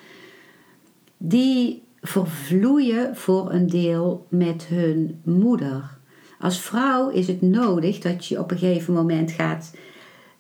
die 1.16 1.82
vervloeien 2.00 3.16
voor 3.16 3.52
een 3.52 3.66
deel 3.66 4.26
met 4.28 4.66
hun 4.66 5.20
moeder. 5.24 5.96
Als 6.38 6.60
vrouw 6.60 7.08
is 7.08 7.26
het 7.26 7.42
nodig 7.42 7.98
dat 7.98 8.26
je 8.26 8.38
op 8.38 8.50
een 8.50 8.58
gegeven 8.58 8.94
moment 8.94 9.30
gaat 9.30 9.74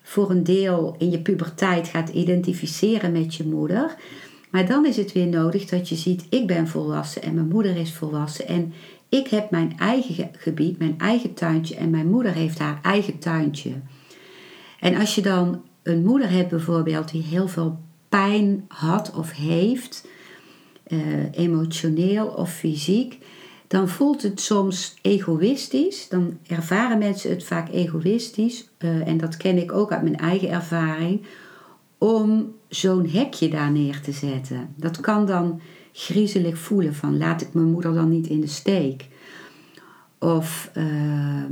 voor 0.02 0.30
een 0.30 0.44
deel 0.44 0.94
in 0.98 1.10
je 1.10 1.20
puberteit 1.20 1.88
gaat 1.88 2.08
identificeren 2.08 3.12
met 3.12 3.34
je 3.34 3.44
moeder. 3.44 3.94
Maar 4.50 4.66
dan 4.66 4.86
is 4.86 4.96
het 4.96 5.12
weer 5.12 5.26
nodig 5.26 5.64
dat 5.64 5.88
je 5.88 5.94
ziet, 5.94 6.26
ik 6.30 6.46
ben 6.46 6.68
volwassen 6.68 7.22
en 7.22 7.34
mijn 7.34 7.48
moeder 7.48 7.76
is 7.76 7.92
volwassen. 7.92 8.48
En 8.48 8.72
ik 9.08 9.28
heb 9.28 9.50
mijn 9.50 9.78
eigen 9.78 10.30
gebied, 10.32 10.78
mijn 10.78 10.98
eigen 10.98 11.34
tuintje 11.34 11.76
en 11.76 11.90
mijn 11.90 12.10
moeder 12.10 12.32
heeft 12.32 12.58
haar 12.58 12.78
eigen 12.82 13.18
tuintje. 13.18 13.72
En 14.80 14.94
als 14.94 15.14
je 15.14 15.22
dan 15.22 15.62
een 15.82 16.04
moeder 16.04 16.30
hebt 16.30 16.50
bijvoorbeeld 16.50 17.10
die 17.10 17.22
heel 17.22 17.48
veel 17.48 17.78
pijn 18.08 18.64
had 18.68 19.14
of 19.14 19.32
heeft, 19.32 20.08
uh, 20.88 21.32
emotioneel 21.32 22.26
of 22.26 22.52
fysiek, 22.52 23.18
dan 23.66 23.88
voelt 23.88 24.22
het 24.22 24.40
soms 24.40 24.94
egoïstisch. 25.02 26.08
Dan 26.08 26.38
ervaren 26.46 26.98
mensen 26.98 27.30
het 27.30 27.44
vaak 27.44 27.68
egoïstisch. 27.68 28.68
Uh, 28.78 29.08
en 29.08 29.18
dat 29.18 29.36
ken 29.36 29.58
ik 29.58 29.72
ook 29.72 29.92
uit 29.92 30.02
mijn 30.02 30.16
eigen 30.16 30.50
ervaring. 30.50 31.22
Om 31.98 32.54
zo'n 32.68 33.08
hekje 33.08 33.48
daar 33.48 33.70
neer 33.70 34.00
te 34.00 34.12
zetten. 34.12 34.68
Dat 34.76 35.00
kan 35.00 35.26
dan 35.26 35.60
griezelig 35.92 36.58
voelen 36.58 36.94
van 36.94 37.18
laat 37.18 37.40
ik 37.40 37.54
mijn 37.54 37.70
moeder 37.70 37.94
dan 37.94 38.10
niet 38.10 38.26
in 38.26 38.40
de 38.40 38.46
steek. 38.46 39.08
Of 40.18 40.70
uh, 40.74 41.44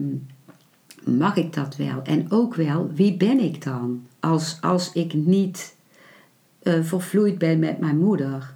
mag 1.04 1.36
ik 1.36 1.52
dat 1.52 1.76
wel? 1.76 2.02
En 2.02 2.30
ook 2.30 2.54
wel, 2.54 2.90
wie 2.94 3.16
ben 3.16 3.40
ik 3.40 3.64
dan 3.64 4.06
als, 4.20 4.58
als 4.60 4.92
ik 4.92 5.14
niet 5.14 5.74
uh, 6.64 6.82
vervloeid 6.82 7.38
ben 7.38 7.58
met 7.58 7.78
mijn 7.78 7.98
moeder? 7.98 8.54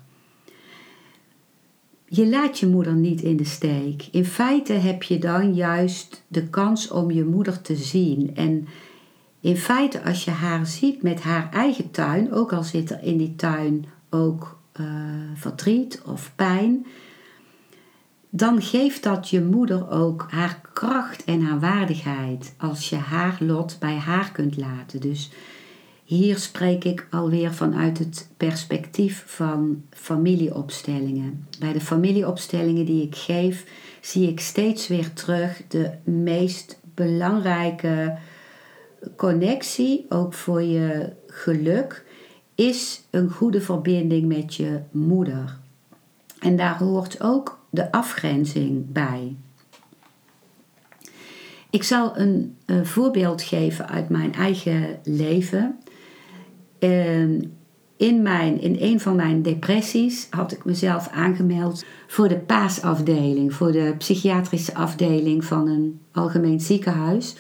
Je 2.05 2.29
laat 2.29 2.59
je 2.59 2.67
moeder 2.67 2.95
niet 2.95 3.21
in 3.21 3.37
de 3.37 3.45
steek. 3.45 4.09
In 4.11 4.25
feite 4.25 4.73
heb 4.73 5.03
je 5.03 5.19
dan 5.19 5.55
juist 5.55 6.25
de 6.29 6.49
kans 6.49 6.91
om 6.91 7.11
je 7.11 7.25
moeder 7.25 7.61
te 7.61 7.77
zien. 7.77 8.37
En 8.37 8.69
in 9.41 9.57
feite, 9.57 10.03
als 10.05 10.25
je 10.25 10.31
haar 10.31 10.67
ziet 10.67 11.03
met 11.03 11.23
haar 11.23 11.50
eigen 11.53 11.91
tuin, 11.91 12.33
ook 12.33 12.53
al 12.53 12.62
zit 12.62 12.91
er 12.91 13.03
in 13.03 13.17
die 13.17 13.37
tuin 13.37 13.85
ook 14.11 14.59
uh, 14.81 14.87
verdriet 15.35 16.03
of 16.07 16.33
pijn, 16.37 16.87
dan 18.31 18.62
geeft 18.62 19.03
dat 19.03 19.29
je 19.29 19.43
moeder 19.43 19.91
ook 19.91 20.27
haar 20.31 20.61
kracht 20.73 21.25
en 21.25 21.43
haar 21.43 21.61
waardigheid 21.61 22.55
als 22.59 22.88
je 22.88 22.97
haar 22.97 23.37
lot 23.41 23.77
bij 23.81 23.97
haar 23.97 24.33
kunt 24.33 24.57
laten. 24.57 25.00
Dus 25.00 25.31
hier 26.09 26.38
spreek 26.38 26.85
ik 26.85 27.07
alweer 27.11 27.55
vanuit 27.55 27.99
het 27.99 28.29
perspectief 28.37 29.23
van 29.27 29.83
familieopstellingen. 29.91 31.47
Bij 31.59 31.73
de 31.73 31.81
familieopstellingen 31.81 32.85
die 32.85 33.03
ik 33.03 33.17
geef, 33.17 33.65
zie 34.00 34.29
ik 34.29 34.41
steeds 34.41 34.88
weer 34.88 35.12
terug 35.12 35.62
de 35.69 35.91
meest 36.05 36.81
belangrijke 36.95 38.17
connectie, 39.17 40.07
ook 40.09 40.35
voor 40.35 40.62
je 40.62 41.12
geluk, 41.27 42.05
is 42.55 43.03
een 43.11 43.31
goede 43.31 43.61
verbinding 43.61 44.27
met 44.27 44.55
je 44.55 44.81
moeder. 44.91 45.59
En 46.38 46.57
daar 46.57 46.79
hoort 46.79 47.23
ook 47.23 47.59
de 47.71 47.93
afgrenzing 47.93 48.93
bij. 48.93 49.37
Ik 51.71 51.83
zal 51.83 52.19
een, 52.19 52.57
een 52.67 52.87
voorbeeld 52.87 53.43
geven 53.43 53.88
uit 53.88 54.09
mijn 54.09 54.35
eigen 54.35 54.99
leven. 55.05 55.79
Ehm, 56.78 57.40
in, 57.97 58.23
mijn, 58.23 58.61
in 58.61 58.76
een 58.80 59.00
van 59.00 59.16
mijn 59.16 59.42
depressies 59.42 60.26
had 60.30 60.52
ik 60.52 60.64
mezelf 60.64 61.08
aangemeld 61.08 61.85
voor 62.06 62.28
de 62.28 62.38
paasafdeling, 62.38 63.54
voor 63.54 63.73
de 63.73 63.94
psychiatrische 63.99 64.75
afdeling 64.75 65.44
van 65.44 65.68
een 65.68 66.00
algemeen 66.12 66.61
ziekenhuis, 66.61 67.37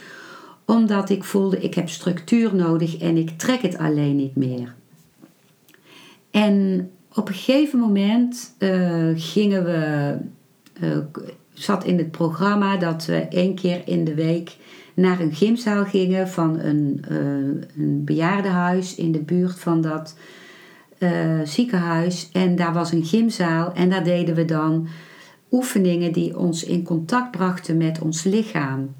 omdat 0.64 1.10
ik 1.10 1.24
voelde 1.24 1.60
ik 1.60 1.74
heb 1.74 1.88
structuur 1.88 2.54
nodig 2.54 2.98
en 2.98 3.16
ik 3.16 3.30
trek 3.38 3.60
het 3.60 3.78
alleen 3.78 4.16
niet 4.16 4.36
meer. 4.36 4.74
En 6.30 6.90
op 7.14 7.28
een 7.28 7.34
gegeven 7.34 7.78
moment 7.78 8.54
uh, 8.58 9.08
gingen 9.14 9.64
we, 9.64 10.16
uh, 10.80 10.98
zat 11.52 11.84
in 11.84 11.98
het 11.98 12.10
programma 12.10 12.76
dat 12.76 13.04
we 13.04 13.16
één 13.16 13.54
keer 13.54 13.82
in 13.84 14.04
de 14.04 14.14
week 14.14 14.56
naar 14.98 15.20
een 15.20 15.34
gymzaal 15.34 15.84
gingen 15.84 16.28
van 16.28 16.58
een, 16.58 17.04
uh, 17.10 17.18
een 17.76 18.04
bejaardenhuis 18.04 18.94
in 18.94 19.12
de 19.12 19.22
buurt 19.22 19.58
van 19.58 19.80
dat 19.80 20.16
ziekenhuis. 21.44 22.28
En 22.32 22.56
daar 22.56 22.72
was 22.72 22.92
een 22.92 23.04
gymzaal 23.04 23.72
en 23.72 23.90
daar 23.90 24.04
deden 24.04 24.34
we 24.34 24.44
dan 24.44 24.88
oefeningen 25.50 26.12
die 26.12 26.38
ons 26.38 26.64
in 26.64 26.82
contact 26.82 27.30
brachten 27.30 27.76
met 27.76 28.00
ons 28.00 28.22
lichaam. 28.22 28.94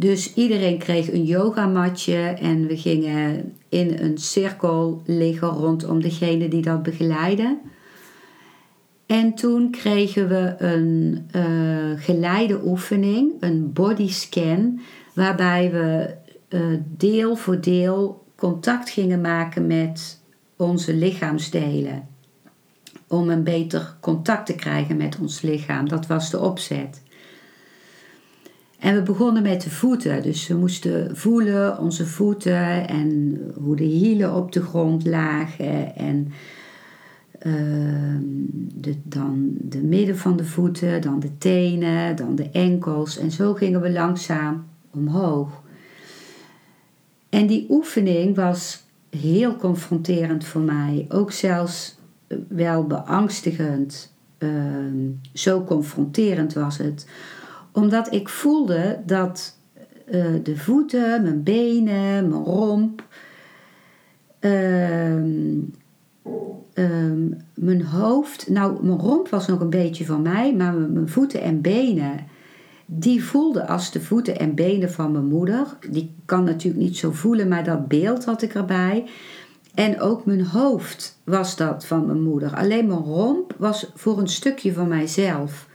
Dus 0.00 0.34
iedereen 0.34 0.78
kreeg 0.78 1.12
een 1.12 1.24
yogamatje 1.24 2.16
en 2.16 2.66
we 2.66 2.76
gingen 2.76 3.52
in 3.68 3.98
een 3.98 4.18
cirkel 4.18 5.02
liggen 5.06 5.48
rondom 5.48 6.02
degene 6.02 6.48
die 6.48 6.62
dat 6.62 6.82
begeleidde. 6.82 7.58
En 9.10 9.34
toen 9.34 9.70
kregen 9.70 10.28
we 10.28 10.54
een 10.58 11.26
uh, 11.36 11.90
geleide 11.96 12.60
oefening, 12.64 13.32
een 13.40 13.72
bodyscan, 13.72 14.80
waarbij 15.14 15.70
we 15.70 16.14
uh, 16.48 16.78
deel 16.96 17.36
voor 17.36 17.60
deel 17.60 18.24
contact 18.36 18.90
gingen 18.90 19.20
maken 19.20 19.66
met 19.66 20.22
onze 20.56 20.94
lichaamsdelen. 20.94 22.08
Om 23.06 23.30
een 23.30 23.42
beter 23.42 23.96
contact 24.00 24.46
te 24.46 24.54
krijgen 24.54 24.96
met 24.96 25.18
ons 25.20 25.40
lichaam. 25.40 25.88
Dat 25.88 26.06
was 26.06 26.30
de 26.30 26.40
opzet. 26.40 27.02
En 28.78 28.94
we 28.94 29.02
begonnen 29.02 29.42
met 29.42 29.62
de 29.62 29.70
voeten. 29.70 30.22
Dus 30.22 30.46
we 30.46 30.54
moesten 30.54 31.16
voelen 31.16 31.78
onze 31.78 32.06
voeten 32.06 32.88
en 32.88 33.38
hoe 33.54 33.76
de 33.76 33.84
hielen 33.84 34.34
op 34.34 34.52
de 34.52 34.62
grond 34.62 35.06
lagen. 35.06 35.96
En 35.96 36.32
de, 37.42 38.94
dan 39.02 39.54
de 39.60 39.82
midden 39.82 40.18
van 40.18 40.36
de 40.36 40.44
voeten, 40.44 41.00
dan 41.00 41.20
de 41.20 41.38
tenen, 41.38 42.16
dan 42.16 42.34
de 42.34 42.50
enkels. 42.50 43.18
En 43.18 43.30
zo 43.30 43.54
gingen 43.54 43.80
we 43.80 43.90
langzaam 43.90 44.66
omhoog. 44.90 45.62
En 47.28 47.46
die 47.46 47.66
oefening 47.68 48.36
was 48.36 48.84
heel 49.10 49.56
confronterend 49.56 50.44
voor 50.44 50.60
mij. 50.60 51.06
Ook 51.08 51.32
zelfs 51.32 51.98
wel 52.48 52.86
beangstigend. 52.86 54.12
Uh, 54.38 54.50
zo 55.32 55.64
confronterend 55.64 56.52
was 56.52 56.78
het 56.78 57.06
omdat 57.72 58.12
ik 58.12 58.28
voelde 58.28 59.00
dat 59.06 59.56
uh, 60.10 60.26
de 60.42 60.56
voeten, 60.56 61.22
mijn 61.22 61.42
benen, 61.42 62.28
mijn 62.28 62.44
romp, 62.44 63.02
uh, 66.74 67.34
mijn 67.54 67.84
hoofd, 67.84 68.48
nou 68.48 68.84
mijn 68.84 68.98
romp 68.98 69.28
was 69.28 69.46
nog 69.46 69.60
een 69.60 69.70
beetje 69.70 70.04
van 70.04 70.22
mij, 70.22 70.54
maar 70.54 70.74
mijn 70.74 71.08
voeten 71.08 71.40
en 71.42 71.60
benen, 71.60 72.26
die 72.86 73.24
voelden 73.24 73.68
als 73.68 73.90
de 73.90 74.00
voeten 74.00 74.38
en 74.38 74.54
benen 74.54 74.90
van 74.92 75.12
mijn 75.12 75.26
moeder. 75.26 75.76
Die 75.90 76.14
kan 76.24 76.44
natuurlijk 76.44 76.82
niet 76.82 76.96
zo 76.96 77.10
voelen, 77.10 77.48
maar 77.48 77.64
dat 77.64 77.88
beeld 77.88 78.24
had 78.24 78.42
ik 78.42 78.54
erbij. 78.54 79.08
En 79.74 80.00
ook 80.00 80.24
mijn 80.24 80.46
hoofd 80.46 81.20
was 81.24 81.56
dat 81.56 81.86
van 81.86 82.06
mijn 82.06 82.22
moeder. 82.22 82.54
Alleen 82.56 82.86
mijn 82.86 83.00
romp 83.00 83.54
was 83.58 83.90
voor 83.94 84.18
een 84.18 84.28
stukje 84.28 84.72
van 84.72 84.88
mijzelf. 84.88 85.68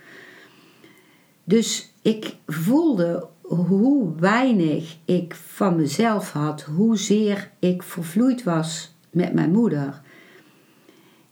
Dus 1.43 1.93
ik 2.01 2.35
voelde 2.47 3.27
hoe 3.41 4.15
weinig 4.19 4.97
ik 5.05 5.35
van 5.35 5.75
mezelf 5.75 6.31
had, 6.31 6.61
hoezeer 6.61 7.51
ik 7.59 7.83
vervloeid 7.83 8.43
was 8.43 8.95
met 9.11 9.33
mijn 9.33 9.51
moeder. 9.51 10.01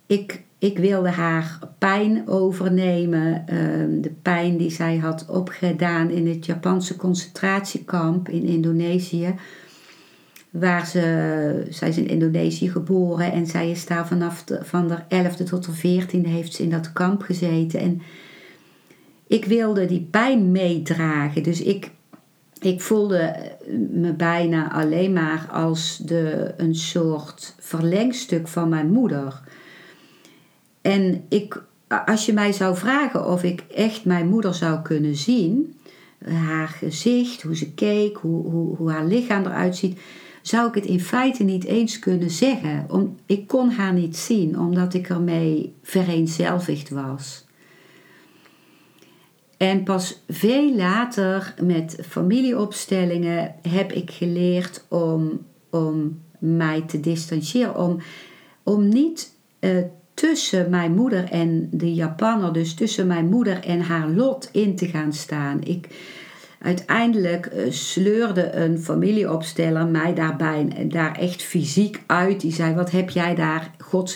Ik, 0.06 0.44
ik 0.58 0.78
wilde 0.78 1.10
haar 1.10 1.60
pijn 1.78 2.28
overnemen, 2.28 3.48
ehm, 3.48 4.02
de 4.02 4.12
pijn 4.22 4.58
die 4.58 4.72
zij 4.72 4.98
had 4.98 5.26
opgedaan 5.30 6.10
in 6.10 6.28
het 6.28 6.46
Japanse 6.46 6.96
concentratiekamp 6.96 8.30
in 8.30 8.44
Indonesië. 8.44 9.36
Waar 10.50 10.88
ze, 10.88 11.68
zij 11.70 11.90
is 11.90 11.98
in 11.98 12.08
Indonesië 12.08 12.70
geboren 12.70 13.32
en 13.32 13.48
zij 13.48 13.70
is 13.70 13.86
daar 13.86 14.08
vanaf 14.08 14.44
de, 14.44 14.60
van 14.62 14.88
de 14.88 14.98
11e 14.98 15.44
tot 15.44 15.66
de 15.66 16.02
14e 16.02 16.28
heeft 16.28 16.54
ze 16.54 16.64
in 16.64 16.70
dat 16.70 16.94
kamp 16.94 17.22
gezeten. 17.22 17.80
En 17.80 18.02
ik 19.28 19.46
wilde 19.46 19.86
die 19.86 20.08
pijn 20.12 20.52
meedragen. 20.52 21.44
Dus 21.44 21.62
ik, 21.62 21.92
ik 22.60 22.82
voelde 22.82 23.36
me 23.92 24.14
bijna 24.14 24.72
alleen 24.72 25.14
maar 25.14 25.48
als 25.52 25.98
de, 25.98 26.54
een 26.58 26.76
soort 26.76 27.56
verlengstuk 27.60 28.48
van 28.48 28.70
mijn 28.70 28.92
moeder. 28.92 29.42
En 30.84 31.26
ik, 31.30 31.64
als 32.06 32.26
je 32.26 32.34
mij 32.34 32.52
zou 32.52 32.78
vragen 32.78 33.28
of 33.28 33.44
ik 33.44 33.64
echt 33.76 34.06
mijn 34.06 34.28
moeder 34.28 34.54
zou 34.54 34.82
kunnen 34.82 35.16
zien, 35.16 35.76
haar 36.26 36.68
gezicht, 36.68 37.42
hoe 37.42 37.56
ze 37.56 37.74
keek, 37.74 38.18
hoe, 38.18 38.50
hoe, 38.50 38.76
hoe 38.76 38.92
haar 38.92 39.06
lichaam 39.06 39.46
eruit 39.46 39.76
ziet, 39.76 40.00
zou 40.42 40.68
ik 40.68 40.74
het 40.76 40.86
in 40.86 41.00
feite 41.00 41.44
niet 41.44 41.64
eens 41.64 42.00
kunnen 42.00 42.30
zeggen. 42.30 42.86
Om, 42.90 43.16
ik 43.26 43.48
kon 43.48 43.70
haar 43.70 43.94
niet 43.94 44.18
zien, 44.18 44.60
omdat 44.60 44.94
ik 44.94 45.10
ermee 45.10 45.76
vereenzelvigd 45.82 46.90
was. 46.90 47.46
En 49.58 49.84
pas 49.84 50.24
veel 50.28 50.76
later 50.76 51.54
met 51.62 51.98
familieopstellingen 52.10 53.56
heb 53.70 53.92
ik 53.92 54.12
geleerd 54.12 54.86
om, 54.88 55.46
om 55.70 56.22
mij 56.40 56.82
te 56.82 57.00
distancieren. 57.00 57.78
Om, 57.78 58.02
om 58.64 58.88
niet 58.88 59.36
uh, 59.60 59.84
tussen 60.14 60.70
mijn 60.70 60.94
moeder 60.94 61.24
en 61.30 61.68
de 61.72 61.94
Japanner, 61.94 62.54
dus 62.54 62.74
tussen 62.74 63.08
mijn 63.08 63.30
moeder 63.30 63.64
en 63.64 63.82
haar 63.82 64.10
lot 64.10 64.50
in 64.52 64.76
te 64.76 64.88
gaan 64.88 65.14
staan. 65.14 65.64
Ik, 65.64 65.88
uiteindelijk 66.60 67.50
uh, 67.54 67.72
sleurde 67.72 68.52
een 68.56 68.80
familieopsteller 68.80 69.88
mij 69.88 70.14
daarbij 70.14 70.88
daar 70.88 71.16
echt 71.16 71.42
fysiek 71.42 72.04
uit. 72.06 72.42
Die 72.42 72.54
zei: 72.54 72.76
Wat 72.76 72.92
heb 72.92 73.10
jij 73.10 73.36
daar 73.36 73.72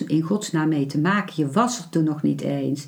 in 0.07 0.21
godsnaam 0.21 0.69
mee 0.69 0.85
te 0.85 0.99
maken? 0.99 1.33
Je 1.35 1.51
was 1.51 1.79
er 1.79 1.89
toen 1.89 2.03
nog 2.03 2.21
niet 2.21 2.41
eens. 2.41 2.85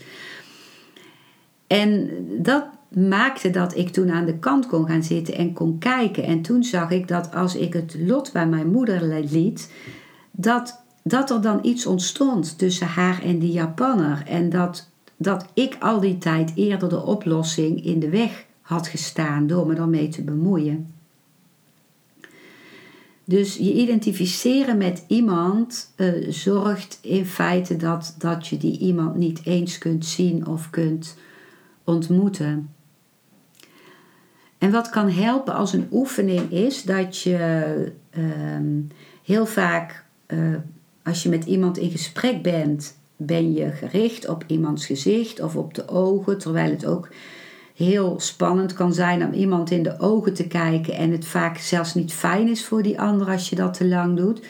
En 1.68 2.10
dat 2.42 2.66
maakte 2.90 3.50
dat 3.50 3.78
ik 3.78 3.90
toen 3.90 4.12
aan 4.12 4.26
de 4.26 4.40
kant 4.40 4.68
kon 4.68 4.88
gaan 4.88 5.04
zitten 5.04 5.36
en 5.36 5.54
kon 5.54 5.78
kijken. 5.78 6.24
En 6.24 6.42
toen 6.42 6.64
zag 6.64 6.92
ik 6.92 7.08
dat 7.08 7.34
als 7.34 7.56
ik 7.56 7.74
het 7.74 7.96
lot 8.00 8.32
bij 8.34 8.48
mijn 8.48 8.72
moeder 8.72 9.24
liet, 9.24 9.72
dat, 10.32 10.79
dat 11.04 11.30
er 11.30 11.42
dan 11.42 11.60
iets 11.62 11.86
ontstond 11.86 12.58
tussen 12.58 12.88
haar 12.88 13.24
en 13.24 13.40
die 13.40 13.52
Japanner. 13.52 14.24
En 14.28 14.50
dat, 14.50 14.90
dat 15.18 15.46
ik 15.54 15.78
al 15.80 16.00
die 16.00 16.18
tijd 16.18 16.52
eerder 16.56 16.90
de 16.90 17.04
oplossing 17.04 17.86
in 17.86 18.00
de 18.00 18.10
weg 18.10 18.46
had 18.62 18.88
gestaan 18.88 19.48
door 19.48 19.68
me 19.68 19.76
daarmee 19.76 20.08
te 20.08 20.24
bemoeien. 20.24 20.94
Dus 23.30 23.56
je 23.56 23.74
identificeren 23.74 24.78
met 24.78 25.04
iemand 25.08 25.94
uh, 25.96 26.32
zorgt 26.32 27.00
in 27.02 27.26
feite 27.26 27.78
dat, 27.78 28.16
dat 28.18 28.48
je 28.48 28.58
die 28.58 28.80
iemand 28.80 29.16
niet 29.16 29.42
eens 29.44 29.78
kunt 29.78 30.06
zien 30.06 30.48
of 30.48 30.70
kunt 30.70 31.18
ontmoeten. 31.84 32.70
En 34.58 34.72
wat 34.72 34.90
kan 34.90 35.10
helpen 35.10 35.54
als 35.54 35.74
een 35.74 35.88
oefening 35.92 36.52
is 36.52 36.84
dat 36.84 37.18
je 37.18 37.92
ehm, 38.10 38.82
heel 39.24 39.46
vaak, 39.46 40.06
uh, 40.28 40.56
als 41.10 41.24
je 41.24 41.30
met 41.30 41.46
iemand 41.46 41.78
in 41.78 41.92
gesprek 41.92 42.42
bent, 42.42 42.98
ben 43.18 43.54
je 43.54 43.72
gericht 43.72 44.28
op 44.28 44.44
iemands 44.48 44.86
gezicht 44.86 45.42
of 45.42 45.56
op 45.56 45.74
de 45.74 45.88
ogen, 45.88 46.38
terwijl 46.38 46.70
het 46.70 46.86
ook 46.86 47.10
heel 47.76 48.20
spannend 48.20 48.74
kan 48.74 48.94
zijn 48.94 49.26
om 49.26 49.34
iemand 49.34 49.72
in 49.72 49.84
de 49.84 50.00
ogen 50.00 50.34
te 50.34 50.48
kijken 50.48 50.94
en 50.94 51.12
het 51.12 51.26
vaak 51.26 51.58
zelfs 51.58 51.94
niet 51.94 52.14
fijn 52.14 52.50
is 52.50 52.66
voor 52.66 52.84
die 52.84 53.00
ander 53.00 53.28
als 53.28 53.50
je 53.50 53.56
dat 53.56 53.74
te 53.74 53.88
lang 53.88 54.18
doet. 54.18 54.42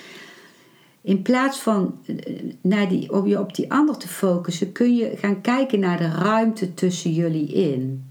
In 1.01 1.21
plaats 1.21 1.59
van 1.59 1.99
eh, 2.05 2.15
naar 2.61 2.89
die, 2.89 3.13
op 3.13 3.27
je 3.27 3.39
op 3.39 3.55
die 3.55 3.71
ander 3.71 3.97
te 3.97 4.07
focussen, 4.07 4.71
kun 4.71 4.95
je 4.95 5.13
gaan 5.15 5.41
kijken 5.41 5.79
naar 5.79 5.97
de 5.97 6.09
ruimte 6.09 6.73
tussen 6.73 7.11
jullie 7.11 7.47
in. 7.47 8.08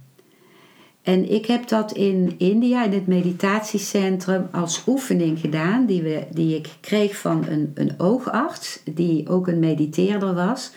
En 1.09 1.31
ik 1.31 1.47
heb 1.47 1.69
dat 1.69 1.93
in 1.93 2.35
India, 2.39 2.85
in 2.85 2.93
het 2.93 3.07
meditatiecentrum, 3.07 4.49
als 4.53 4.83
oefening 4.87 5.39
gedaan, 5.39 5.87
die, 5.87 6.03
we, 6.03 6.27
die 6.31 6.57
ik 6.57 6.69
kreeg 6.81 7.17
van 7.17 7.47
een, 7.47 7.71
een 7.75 7.95
oogarts, 7.99 8.81
die 8.85 9.29
ook 9.29 9.47
een 9.47 9.59
mediteerder 9.59 10.35
was, 10.35 10.73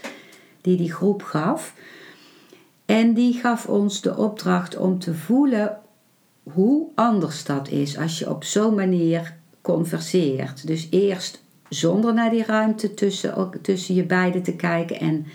die 0.62 0.78
die 0.78 0.92
groep 0.92 1.24
gaf. 1.24 1.74
En 2.86 3.14
die 3.14 3.34
gaf 3.34 3.66
ons 3.66 4.02
de 4.02 4.18
opdracht 4.18 4.78
om 4.78 5.00
te 5.00 5.14
voelen 5.14 5.78
hoe 6.44 6.88
anders 6.96 7.44
dat 7.44 7.70
is 7.70 7.98
als 7.98 8.20
je 8.20 8.30
op 8.30 8.44
zo'n 8.44 8.76
manier 8.76 9.38
converseert. 9.62 10.68
Dus 10.68 10.88
eerst 10.90 11.44
zonder 11.70 12.14
naar 12.14 12.30
die 12.30 12.46
ruimte 12.46 12.94
tussen, 12.94 13.50
tussen 13.62 13.96
je 13.96 14.04
beiden 14.04 14.44
te 14.44 14.56
kijken 14.56 15.00
en 15.00 15.26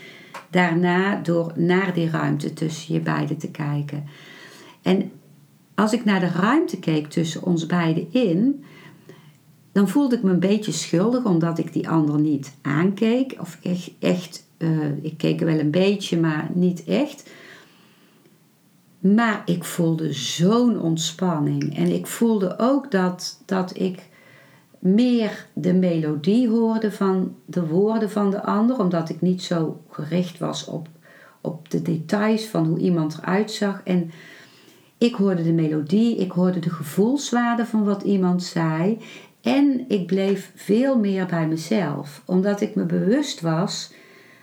daarna 0.51 1.17
door 1.17 1.53
naar 1.55 1.95
die 1.95 2.11
ruimte 2.11 2.53
tussen 2.53 2.95
je 2.95 3.01
beiden 3.01 3.37
te 3.37 3.51
kijken. 3.51 4.09
En 4.87 5.11
als 5.75 5.93
ik 5.93 6.05
naar 6.05 6.21
de 6.21 6.29
ruimte 6.29 6.79
keek 6.79 7.07
tussen 7.07 7.43
ons 7.43 7.67
beiden 7.67 8.13
in, 8.13 8.65
dan 9.73 9.89
voelde 9.89 10.17
ik 10.17 10.23
me 10.23 10.31
een 10.31 10.41
beetje 10.41 10.73
schuldig 10.73 11.25
omdat 11.25 11.59
ik 11.59 11.73
die 11.73 11.89
ander 11.89 12.21
niet 12.21 12.55
aankeek. 12.63 13.37
Of 13.41 13.59
echt, 13.63 13.91
echt 13.99 14.47
uh, 14.59 15.05
ik 15.05 15.19
keek 15.19 15.41
wel 15.41 15.59
een 15.59 15.71
beetje, 15.71 16.21
maar 16.21 16.51
niet 16.55 16.85
echt. 16.85 17.31
Maar 18.99 19.43
ik 19.45 19.65
voelde 19.65 20.13
zo'n 20.13 20.81
ontspanning. 20.81 21.77
En 21.77 21.87
ik 21.87 22.07
voelde 22.07 22.59
ook 22.59 22.91
dat, 22.91 23.43
dat 23.45 23.79
ik 23.79 24.09
meer 24.79 25.47
de 25.53 25.75
melodie 25.75 26.49
hoorde 26.49 26.93
van 26.93 27.35
de 27.47 27.67
woorden 27.67 28.11
van 28.11 28.31
de 28.31 28.43
ander, 28.43 28.79
omdat 28.79 29.09
ik 29.09 29.21
niet 29.21 29.43
zo 29.43 29.81
gericht 29.91 30.39
was 30.39 30.65
op, 30.65 30.89
op 31.41 31.71
de 31.71 31.83
details 31.83 32.45
van 32.45 32.67
hoe 32.67 32.79
iemand 32.79 33.19
eruit 33.19 33.51
zag. 33.51 33.81
En 33.85 34.11
ik 34.99 35.15
hoorde 35.15 35.43
de 35.43 35.53
melodie, 35.53 36.17
ik 36.17 36.31
hoorde 36.31 36.59
de 36.59 36.71
gevoelswaarde 36.71 37.67
van 37.67 37.85
wat 37.85 38.03
iemand 38.03 38.43
zei. 38.43 38.99
En 39.43 39.85
ik 39.89 40.07
bleef 40.07 40.53
veel 40.55 40.99
meer 40.99 41.27
bij 41.27 41.49
mezelf, 41.49 42.23
omdat 42.25 42.61
ik 42.61 42.75
me 42.75 42.85
bewust 42.85 43.41
was 43.41 43.93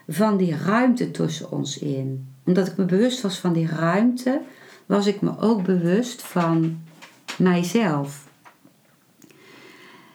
van 0.08 0.38
die 0.38 0.56
ruimte 0.58 1.12
tussen 1.12 1.52
ons 1.52 1.78
in. 1.78 2.28
Omdat 2.46 2.68
ik 2.68 2.78
me 2.78 2.86
bewust 2.86 3.22
was 3.22 3.40
van 3.40 3.54
die 3.54 3.68
ruimte, 3.68 4.42
was 4.86 5.08
ik 5.08 5.22
me 5.22 5.40
ook 5.40 5.64
bewust 5.64 6.22
van 6.22 6.82
mijzelf. 7.38 8.28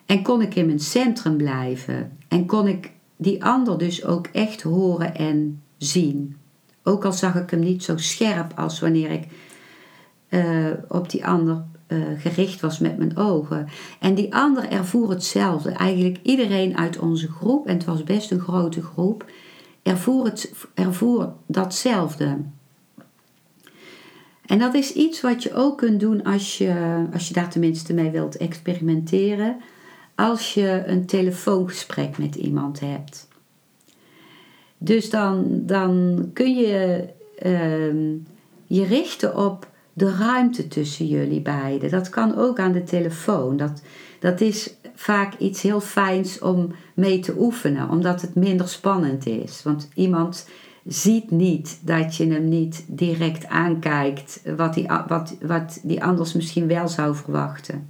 En 0.07 0.22
kon 0.22 0.42
ik 0.42 0.55
in 0.55 0.66
mijn 0.66 0.81
centrum 0.81 1.37
blijven. 1.37 2.18
En 2.29 2.46
kon 2.46 2.66
ik 2.66 2.90
die 3.16 3.44
ander 3.44 3.79
dus 3.79 4.05
ook 4.05 4.27
echt 4.27 4.62
horen 4.62 5.14
en 5.14 5.62
zien. 5.77 6.37
Ook 6.83 7.05
al 7.05 7.12
zag 7.12 7.35
ik 7.35 7.51
hem 7.51 7.61
niet 7.61 7.85
zo 7.85 7.96
scherp 7.96 8.53
als 8.57 8.81
wanneer 8.81 9.11
ik 9.11 9.27
uh, 10.29 10.71
op 10.88 11.11
die 11.11 11.27
ander 11.27 11.64
uh, 11.88 11.99
gericht 12.19 12.61
was 12.61 12.79
met 12.79 12.99
mijn 12.99 13.17
ogen. 13.17 13.69
En 14.01 14.14
die 14.14 14.35
ander 14.35 14.69
ervoer 14.69 15.11
hetzelfde. 15.11 15.71
Eigenlijk 15.71 16.19
iedereen 16.23 16.77
uit 16.77 16.99
onze 16.99 17.29
groep, 17.29 17.67
en 17.67 17.75
het 17.75 17.85
was 17.85 18.05
best 18.05 18.31
een 18.31 18.41
grote 18.41 18.83
groep, 18.83 19.25
ervoer, 19.83 20.25
het, 20.25 20.53
ervoer 20.75 21.33
datzelfde. 21.47 22.38
En 24.47 24.59
dat 24.59 24.75
is 24.75 24.93
iets 24.93 25.21
wat 25.21 25.43
je 25.43 25.55
ook 25.55 25.79
kunt 25.79 26.01
doen 26.01 26.23
als 26.23 26.59
je, 26.59 27.05
als 27.12 27.29
je 27.29 27.35
daar 27.35 27.51
tenminste 27.51 27.95
mee 27.95 28.11
wilt 28.11 28.37
experimenteren. 28.37 29.57
Als 30.14 30.55
je 30.55 30.83
een 30.87 31.07
telefoongesprek 31.07 32.19
met 32.19 32.35
iemand 32.35 32.81
hebt. 32.81 33.29
Dus 34.79 35.11
dan, 35.11 35.62
dan 35.67 36.25
kun 36.33 36.55
je 36.55 37.09
uh, 37.43 38.21
je 38.67 38.85
richten 38.85 39.37
op 39.37 39.69
de 39.99 40.17
ruimte 40.17 40.69
tussen 40.69 41.07
jullie 41.07 41.41
beiden. 41.41 41.91
Dat 41.91 42.09
kan 42.09 42.37
ook 42.37 42.59
aan 42.59 42.73
de 42.73 42.85
telefoon. 42.85 43.57
Dat, 43.57 43.83
dat 44.19 44.41
is 44.41 44.75
vaak 44.95 45.39
iets 45.39 45.63
heel 45.63 45.81
fijns 45.81 46.39
om 46.39 46.75
mee 46.95 47.19
te 47.19 47.35
oefenen, 47.39 47.91
omdat 47.91 48.21
het 48.21 48.35
minder 48.35 48.69
spannend 48.69 49.27
is. 49.27 49.63
Want 49.63 49.89
iemand 49.95 50.49
ziet 50.85 51.31
niet 51.31 51.79
dat 51.83 52.17
je 52.17 52.27
hem 52.33 52.49
niet 52.49 52.85
direct 52.87 53.47
aankijkt, 53.47 54.43
wat 54.57 54.75
die, 54.75 54.87
wat, 55.07 55.37
wat 55.41 55.81
die 55.83 56.05
anders 56.05 56.33
misschien 56.33 56.67
wel 56.67 56.89
zou 56.89 57.15
verwachten. 57.15 57.89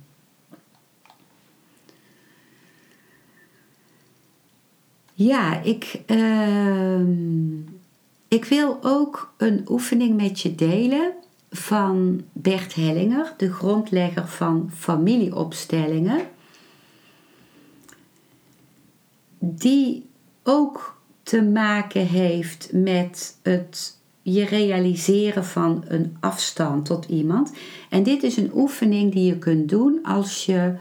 Ja, 5.14 5.62
ik, 5.62 6.00
uh, 6.06 7.00
ik 8.28 8.44
wil 8.44 8.78
ook 8.82 9.32
een 9.36 9.66
oefening 9.68 10.16
met 10.16 10.40
je 10.40 10.54
delen 10.54 11.12
van 11.50 12.22
Bert 12.32 12.74
Hellinger, 12.74 13.34
de 13.36 13.52
grondlegger 13.52 14.26
van 14.26 14.70
familieopstellingen, 14.74 16.20
die 19.38 20.06
ook 20.42 21.00
te 21.22 21.42
maken 21.42 22.06
heeft 22.06 22.70
met 22.72 23.38
het 23.42 23.98
je 24.22 24.44
realiseren 24.44 25.44
van 25.44 25.84
een 25.86 26.16
afstand 26.20 26.84
tot 26.84 27.04
iemand. 27.04 27.52
En 27.90 28.02
dit 28.02 28.22
is 28.22 28.36
een 28.36 28.50
oefening 28.54 29.12
die 29.12 29.24
je 29.24 29.38
kunt 29.38 29.68
doen 29.68 29.98
als 30.02 30.46
je 30.46 30.74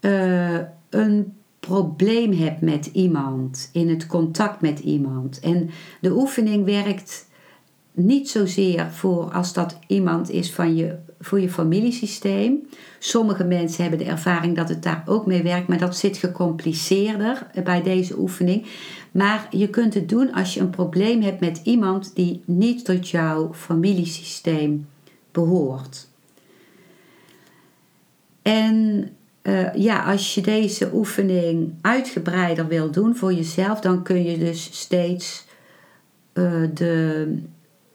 uh, 0.00 0.58
een 0.90 1.32
probleem 1.60 2.32
hebt 2.32 2.60
met 2.60 2.86
iemand, 2.86 3.70
in 3.72 3.88
het 3.88 4.06
contact 4.06 4.60
met 4.60 4.78
iemand. 4.78 5.40
En 5.40 5.70
de 6.00 6.12
oefening 6.12 6.64
werkt 6.64 7.26
niet 7.92 8.30
zozeer 8.30 8.90
voor 8.90 9.30
als 9.32 9.52
dat 9.52 9.78
iemand 9.86 10.30
is 10.30 10.52
van 10.52 10.76
je, 10.76 10.94
voor 11.20 11.40
je 11.40 11.50
familiesysteem. 11.50 12.68
Sommige 12.98 13.44
mensen 13.44 13.82
hebben 13.82 13.98
de 13.98 14.10
ervaring 14.10 14.56
dat 14.56 14.68
het 14.68 14.82
daar 14.82 15.02
ook 15.06 15.26
mee 15.26 15.42
werkt, 15.42 15.68
maar 15.68 15.78
dat 15.78 15.96
zit 15.96 16.16
gecompliceerder 16.16 17.46
bij 17.64 17.82
deze 17.82 18.18
oefening. 18.18 18.66
Maar 19.10 19.46
je 19.50 19.68
kunt 19.68 19.94
het 19.94 20.08
doen 20.08 20.32
als 20.32 20.54
je 20.54 20.60
een 20.60 20.70
probleem 20.70 21.22
hebt 21.22 21.40
met 21.40 21.60
iemand 21.64 22.14
die 22.14 22.42
niet 22.44 22.84
tot 22.84 23.08
jouw 23.08 23.54
familiesysteem 23.54 24.86
behoort. 25.32 26.08
En 28.42 29.08
uh, 29.42 29.74
ja, 29.74 30.02
als 30.04 30.34
je 30.34 30.40
deze 30.40 30.90
oefening 30.92 31.74
uitgebreider 31.80 32.66
wil 32.66 32.90
doen 32.90 33.16
voor 33.16 33.32
jezelf, 33.32 33.80
dan 33.80 34.02
kun 34.02 34.24
je 34.24 34.38
dus 34.38 34.68
steeds 34.72 35.46
uh, 36.34 36.68
de 36.74 37.26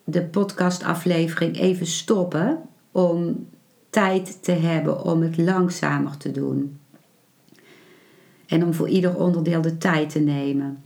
de 0.09 0.23
podcastaflevering 0.23 1.59
even 1.59 1.85
stoppen 1.85 2.61
om 2.91 3.47
tijd 3.89 4.43
te 4.43 4.51
hebben 4.51 5.03
om 5.03 5.21
het 5.21 5.37
langzamer 5.37 6.17
te 6.17 6.31
doen. 6.31 6.79
En 8.45 8.63
om 8.63 8.73
voor 8.73 8.89
ieder 8.89 9.15
onderdeel 9.15 9.61
de 9.61 9.77
tijd 9.77 10.09
te 10.09 10.19
nemen. 10.19 10.83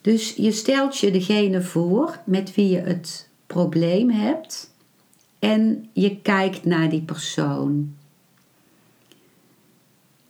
Dus 0.00 0.34
je 0.34 0.52
stelt 0.52 0.98
je 0.98 1.10
degene 1.10 1.62
voor 1.62 2.18
met 2.24 2.54
wie 2.54 2.68
je 2.68 2.80
het 2.80 3.28
probleem 3.46 4.10
hebt 4.10 4.74
en 5.38 5.88
je 5.92 6.20
kijkt 6.20 6.64
naar 6.64 6.90
die 6.90 7.02
persoon. 7.02 7.94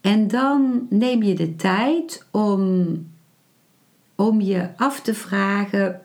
En 0.01 0.29
dan 0.29 0.87
neem 0.91 1.23
je 1.23 1.35
de 1.35 1.57
tijd 1.57 2.27
om, 2.31 3.07
om 4.15 4.41
je 4.41 4.69
af 4.77 5.01
te 5.01 5.15
vragen: 5.15 6.03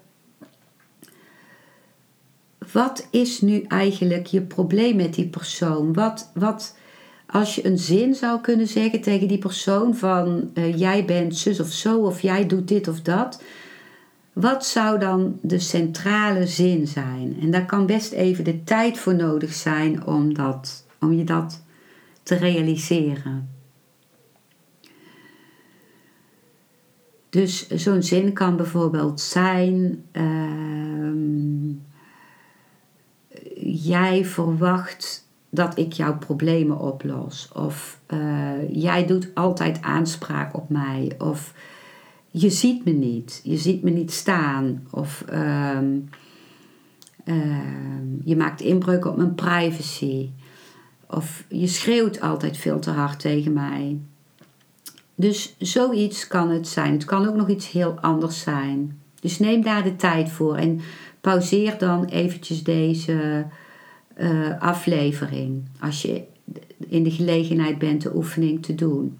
wat 2.73 3.07
is 3.11 3.41
nu 3.41 3.61
eigenlijk 3.61 4.25
je 4.25 4.41
probleem 4.41 4.95
met 4.95 5.13
die 5.13 5.27
persoon? 5.27 5.93
Wat, 5.93 6.31
wat, 6.33 6.75
als 7.25 7.55
je 7.55 7.65
een 7.65 7.77
zin 7.77 8.15
zou 8.15 8.41
kunnen 8.41 8.67
zeggen 8.67 9.01
tegen 9.01 9.27
die 9.27 9.37
persoon 9.37 9.95
van 9.95 10.51
uh, 10.53 10.77
jij 10.77 11.05
bent 11.05 11.37
zus 11.37 11.59
of 11.59 11.71
zo 11.71 11.99
of 11.99 12.21
jij 12.21 12.47
doet 12.47 12.67
dit 12.67 12.87
of 12.87 13.01
dat. 13.01 13.41
Wat 14.33 14.65
zou 14.65 14.99
dan 14.99 15.39
de 15.41 15.59
centrale 15.59 16.47
zin 16.47 16.87
zijn? 16.87 17.37
En 17.41 17.51
daar 17.51 17.65
kan 17.65 17.85
best 17.85 18.11
even 18.11 18.43
de 18.43 18.63
tijd 18.63 18.97
voor 18.97 19.15
nodig 19.15 19.53
zijn 19.53 20.05
om, 20.05 20.33
dat, 20.33 20.85
om 20.99 21.13
je 21.13 21.23
dat 21.23 21.63
te 22.23 22.35
realiseren. 22.35 23.49
Dus 27.29 27.67
zo'n 27.67 28.03
zin 28.03 28.33
kan 28.33 28.55
bijvoorbeeld 28.55 29.21
zijn: 29.21 30.03
uh, 30.11 30.82
Jij 33.83 34.25
verwacht 34.25 35.27
dat 35.49 35.77
ik 35.77 35.93
jouw 35.93 36.17
problemen 36.17 36.79
oplos. 36.79 37.49
Of 37.53 37.99
uh, 38.13 38.69
jij 38.71 39.05
doet 39.05 39.27
altijd 39.33 39.81
aanspraak 39.81 40.55
op 40.55 40.69
mij. 40.69 41.11
Of 41.17 41.53
je 42.31 42.49
ziet 42.49 42.85
me 42.85 42.91
niet. 42.91 43.41
Je 43.43 43.57
ziet 43.57 43.83
me 43.83 43.89
niet 43.89 44.11
staan. 44.11 44.87
Of 44.91 45.25
uh, 45.33 45.77
je 48.23 48.35
maakt 48.35 48.61
inbreuk 48.61 49.05
op 49.05 49.17
mijn 49.17 49.35
privacy. 49.35 50.29
Of 51.07 51.43
je 51.49 51.67
schreeuwt 51.67 52.21
altijd 52.21 52.57
veel 52.57 52.79
te 52.79 52.91
hard 52.91 53.19
tegen 53.19 53.53
mij. 53.53 53.99
Dus 55.15 55.55
zoiets 55.57 56.27
kan 56.27 56.49
het 56.49 56.67
zijn. 56.67 56.93
Het 56.93 57.05
kan 57.05 57.27
ook 57.27 57.35
nog 57.35 57.49
iets 57.49 57.71
heel 57.71 57.97
anders 58.01 58.39
zijn. 58.39 58.99
Dus 59.19 59.39
neem 59.39 59.61
daar 59.61 59.83
de 59.83 59.95
tijd 59.95 60.29
voor 60.29 60.55
en 60.55 60.81
pauzeer 61.21 61.77
dan 61.77 62.05
eventjes 62.05 62.63
deze 62.63 63.45
uh, 64.17 64.61
aflevering 64.61 65.63
als 65.79 66.01
je 66.01 66.23
in 66.87 67.03
de 67.03 67.11
gelegenheid 67.11 67.77
bent 67.77 68.01
de 68.01 68.15
oefening 68.15 68.63
te 68.63 68.75
doen. 68.75 69.17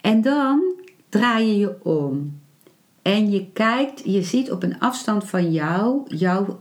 En 0.00 0.22
dan 0.22 0.74
draai 1.08 1.46
je 1.46 1.58
je 1.58 1.84
om 1.84 2.40
en 3.02 3.30
je 3.30 3.46
kijkt, 3.52 4.02
je 4.04 4.22
ziet 4.22 4.50
op 4.50 4.62
een 4.62 4.78
afstand 4.78 5.24
van 5.24 5.52
jou 5.52 6.02
jouw 6.16 6.60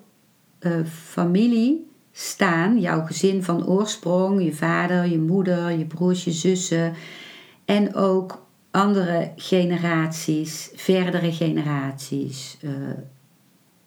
uh, 0.59 0.85
familie 0.85 1.87
staan, 2.11 2.79
jouw 2.79 3.05
gezin 3.05 3.43
van 3.43 3.67
oorsprong, 3.67 4.43
je 4.43 4.53
vader, 4.53 5.05
je 5.05 5.19
moeder, 5.19 5.71
je 5.71 5.85
broers, 5.85 6.23
je 6.23 6.31
zussen 6.31 6.93
en 7.65 7.95
ook 7.95 8.45
andere 8.71 9.31
generaties, 9.35 10.71
verdere 10.75 11.31
generaties 11.31 12.57
uh, 12.61 12.71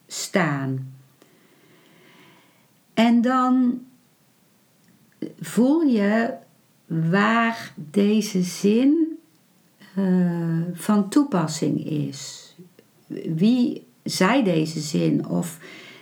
staan. 0.07 0.98
En 2.99 3.21
dan 3.21 3.81
voel 5.41 5.81
je 5.81 6.35
waar 6.87 7.73
deze 7.75 8.43
zin 8.43 9.19
uh, 9.99 10.61
van 10.73 11.09
toepassing 11.09 11.87
is. 11.87 12.55
Wie 13.35 13.87
zei 14.03 14.45
deze 14.45 14.81
zin 14.81 15.29
of 15.29 15.59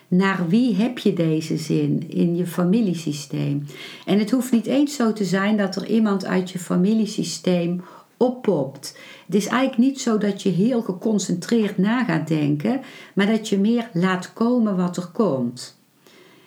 naar 0.09 0.49
wie 0.49 0.75
heb 0.75 0.99
je 0.99 1.13
deze 1.13 1.57
zin 1.57 2.11
in 2.11 2.37
je 2.37 2.47
familiesysteem? 2.47 3.67
En 4.07 4.19
het 4.19 4.31
hoeft 4.31 4.53
niet 4.53 4.67
eens 4.67 4.97
zo 4.97 5.13
te 5.13 5.25
zijn 5.25 5.57
dat 5.57 5.77
er 5.77 5.87
iemand 5.87 6.25
uit 6.25 6.51
je 6.51 6.59
familiesysteem 6.59 7.83
oppopt. 8.17 8.99
Het 9.27 9.35
is 9.35 9.47
eigenlijk 9.47 9.79
niet 9.79 10.01
zo 10.01 10.19
dat 10.19 10.43
je 10.43 10.51
heel 10.51 10.83
geconcentreerd 10.83 11.79
na 11.79 12.05
gaat 12.05 12.29
denken, 12.29 12.81
maar 13.15 13.27
dat 13.27 13.49
je 13.49 13.59
meer 13.59 13.91
laat 13.93 14.33
komen 14.33 14.77
wat 14.77 14.97
er 14.97 15.07
komt. 15.07 15.76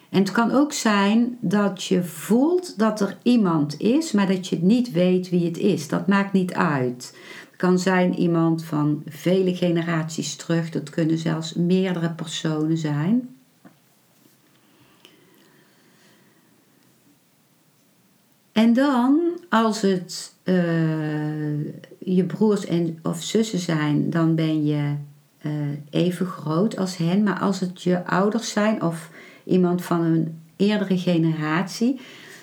En 0.09 0.19
het 0.19 0.31
kan 0.31 0.51
ook 0.51 0.73
zijn 0.73 1.37
dat 1.41 1.83
je 1.83 2.03
voelt 2.03 2.77
dat 2.77 3.01
er 3.01 3.17
iemand 3.23 3.79
is, 3.79 4.11
maar 4.11 4.27
dat 4.27 4.47
je 4.47 4.59
niet 4.61 4.91
weet 4.91 5.29
wie 5.29 5.45
het 5.45 5.57
is. 5.57 5.87
Dat 5.87 6.07
maakt 6.07 6.33
niet 6.33 6.53
uit. 6.53 7.17
Het 7.49 7.57
kan 7.57 7.79
zijn 7.79 8.15
iemand 8.15 8.63
van 8.63 9.03
vele 9.07 9.55
generaties 9.55 10.35
terug, 10.35 10.69
dat 10.69 10.89
kunnen 10.89 11.17
zelfs 11.17 11.53
meerdere 11.53 12.09
personen 12.09 12.77
zijn. 12.77 13.29
En 18.51 18.73
dan, 18.73 19.19
als 19.49 19.81
het 19.81 20.33
uh, 20.43 20.55
je 21.99 22.23
broers 22.27 22.65
en, 22.65 22.99
of 23.03 23.23
zussen 23.23 23.59
zijn, 23.59 24.09
dan 24.09 24.35
ben 24.35 24.65
je 24.65 24.95
uh, 25.41 25.51
even 25.89 26.25
groot 26.25 26.77
als 26.77 26.97
hen. 26.97 27.23
Maar 27.23 27.39
als 27.39 27.59
het 27.59 27.83
je 27.83 28.05
ouders 28.05 28.51
zijn 28.51 28.83
of 28.83 29.09
iemand 29.49 29.83
van 29.83 30.01
een 30.01 30.41
eerdere 30.55 30.97
generatie, 30.97 31.99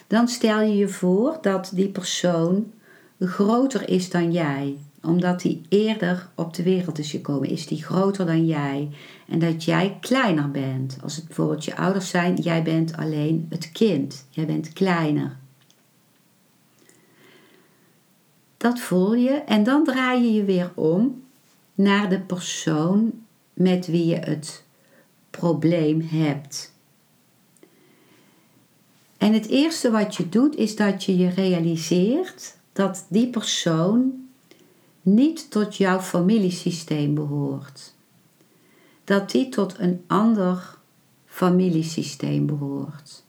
dan 0.06 0.28
stel 0.28 0.60
je 0.60 0.76
je 0.76 0.88
voor 0.88 1.38
dat 1.40 1.70
die 1.74 1.88
persoon 1.88 2.72
groter 3.20 3.88
is 3.88 4.10
dan 4.10 4.32
jij. 4.32 4.76
Omdat 5.02 5.40
die 5.40 5.62
eerder 5.68 6.28
op 6.34 6.54
de 6.54 6.62
wereld 6.62 6.98
is 6.98 7.10
gekomen, 7.10 7.48
is 7.48 7.66
die 7.66 7.84
groter 7.84 8.26
dan 8.26 8.46
jij. 8.46 8.90
En 9.28 9.38
dat 9.38 9.64
jij 9.64 9.96
kleiner 10.00 10.50
bent. 10.50 10.98
Als 11.02 11.16
het 11.16 11.26
bijvoorbeeld 11.26 11.64
je 11.64 11.76
ouders 11.76 12.08
zijn, 12.08 12.34
jij 12.34 12.62
bent 12.62 12.96
alleen 12.96 13.46
het 13.50 13.72
kind. 13.72 14.26
Jij 14.30 14.46
bent 14.46 14.72
kleiner. 14.72 15.36
Dat 18.56 18.80
voel 18.80 19.14
je 19.14 19.30
en 19.30 19.64
dan 19.64 19.84
draai 19.84 20.22
je 20.22 20.32
je 20.32 20.44
weer 20.44 20.72
om 20.74 21.22
naar 21.74 22.08
de 22.08 22.20
persoon 22.20 23.12
met 23.52 23.86
wie 23.86 24.06
je 24.06 24.16
het 24.16 24.64
probleem 25.30 26.00
hebt. 26.00 26.74
En 29.18 29.32
het 29.32 29.48
eerste 29.48 29.90
wat 29.90 30.16
je 30.16 30.28
doet 30.28 30.56
is 30.56 30.76
dat 30.76 31.04
je 31.04 31.16
je 31.16 31.28
realiseert 31.28 32.56
dat 32.72 33.06
die 33.08 33.30
persoon 33.30 34.12
niet 35.02 35.50
tot 35.50 35.76
jouw 35.76 36.00
familiesysteem 36.00 37.14
behoort. 37.14 37.94
Dat 39.04 39.30
die 39.30 39.48
tot 39.48 39.78
een 39.78 40.04
ander 40.06 40.78
familiesysteem 41.26 42.46
behoort. 42.46 43.24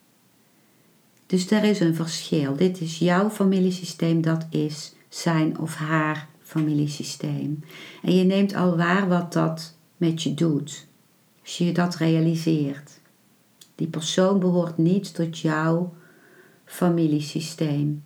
Dus 1.26 1.52
er 1.52 1.63
is 1.63 1.80
een 1.80 1.95
verschil. 1.95 2.56
Dit 2.56 2.82
is 2.82 3.00
jouw 3.00 3.30
familiesysteem, 3.30 4.21
dat 4.21 4.45
is 4.50 4.93
zijn 5.10 5.60
of 5.60 5.76
haar 5.76 6.28
familiesysteem. 6.43 7.63
En 8.04 8.15
je 8.15 8.23
neemt 8.23 8.56
al 8.56 8.78
waar 8.78 9.08
wat 9.08 9.34
dat 9.34 9.76
met 9.97 10.23
je 10.23 10.34
doet. 10.34 10.88
Als 11.41 11.58
je 11.58 11.71
dat 11.71 11.95
realiseert. 11.95 12.96
Die 13.77 13.87
persoon 13.87 14.39
behoort 14.39 14.77
niet 14.77 15.15
tot 15.15 15.39
jouw 15.39 15.93
familiesysteem. 16.65 18.03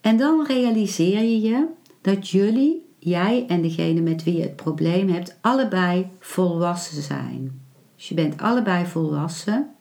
En 0.00 0.16
dan 0.16 0.46
realiseer 0.46 1.22
je 1.22 1.40
je 1.40 1.66
dat 2.00 2.28
jullie, 2.28 2.86
jij 2.98 3.46
en 3.46 3.62
degene 3.62 4.00
met 4.00 4.22
wie 4.22 4.36
je 4.36 4.42
het 4.42 4.56
probleem 4.56 5.08
hebt, 5.08 5.36
allebei 5.40 6.08
volwassen 6.18 7.02
zijn. 7.02 7.60
Dus 7.96 8.08
je 8.08 8.14
bent 8.14 8.40
allebei 8.40 8.86
volwassen. 8.86 9.74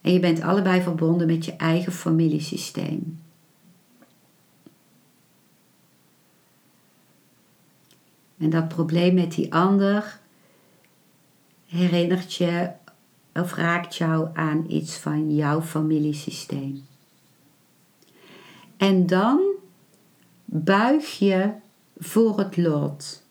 En 0.00 0.12
je 0.12 0.20
bent 0.20 0.40
allebei 0.40 0.82
verbonden 0.82 1.26
met 1.26 1.44
je 1.44 1.52
eigen 1.52 1.92
familiesysteem. 1.92 3.18
En 8.38 8.50
dat 8.50 8.68
probleem 8.68 9.14
met 9.14 9.34
die 9.34 9.54
ander 9.54 10.19
herinnert 11.70 12.34
je 12.34 12.70
of 13.34 13.54
raakt 13.54 13.96
jou 13.96 14.28
aan 14.34 14.64
iets 14.68 14.96
van 14.96 15.34
jouw 15.34 15.62
familiesysteem. 15.62 16.86
En 18.76 19.06
dan 19.06 19.40
buig 20.44 21.18
je 21.18 21.52
voor 21.96 22.38
het 22.38 22.56
lot. 22.56 23.26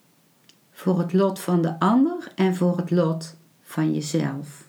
Voor 0.71 0.99
het 0.99 1.13
lot 1.13 1.39
van 1.39 1.62
de 1.62 1.80
ander 1.80 2.32
en 2.36 2.56
voor 2.56 2.78
het 2.78 2.91
lot 2.91 3.36
van 3.62 3.93
jezelf. 3.93 4.67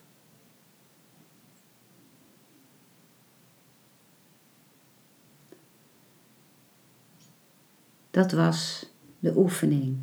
Dat 8.11 8.33
was 8.33 8.87
de 9.19 9.37
oefening 9.37 9.99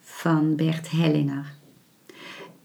van 0.00 0.56
Bert 0.56 0.90
Hellinger. 0.90 1.62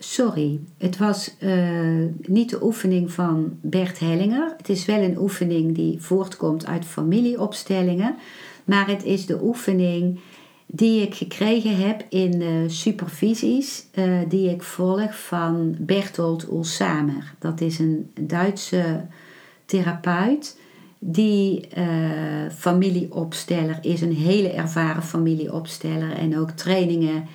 Sorry, 0.01 0.59
het 0.77 0.97
was 0.97 1.35
uh, 1.39 2.05
niet 2.21 2.49
de 2.49 2.63
oefening 2.63 3.11
van 3.11 3.57
Bert 3.61 3.99
Hellinger. 3.99 4.53
Het 4.57 4.69
is 4.69 4.85
wel 4.85 5.01
een 5.01 5.17
oefening 5.17 5.75
die 5.75 6.01
voortkomt 6.01 6.65
uit 6.65 6.85
familieopstellingen. 6.85 8.15
Maar 8.65 8.87
het 8.87 9.03
is 9.03 9.25
de 9.25 9.41
oefening 9.41 10.19
die 10.65 11.01
ik 11.01 11.15
gekregen 11.15 11.75
heb 11.75 12.05
in 12.09 12.31
de 12.31 12.65
supervisies 12.67 13.85
uh, 13.93 14.19
die 14.27 14.49
ik 14.49 14.63
volg 14.63 15.19
van 15.19 15.75
Bertolt 15.79 16.47
Ulsamer. 16.51 17.33
Dat 17.39 17.61
is 17.61 17.79
een 17.79 18.11
Duitse 18.19 19.05
therapeut 19.65 20.57
die 20.99 21.67
uh, 21.77 21.85
familieopsteller 22.55 23.79
is, 23.81 24.01
een 24.01 24.15
hele 24.15 24.49
ervaren 24.49 25.03
familieopsteller 25.03 26.11
en 26.11 26.37
ook 26.37 26.49
trainingen 26.49 27.27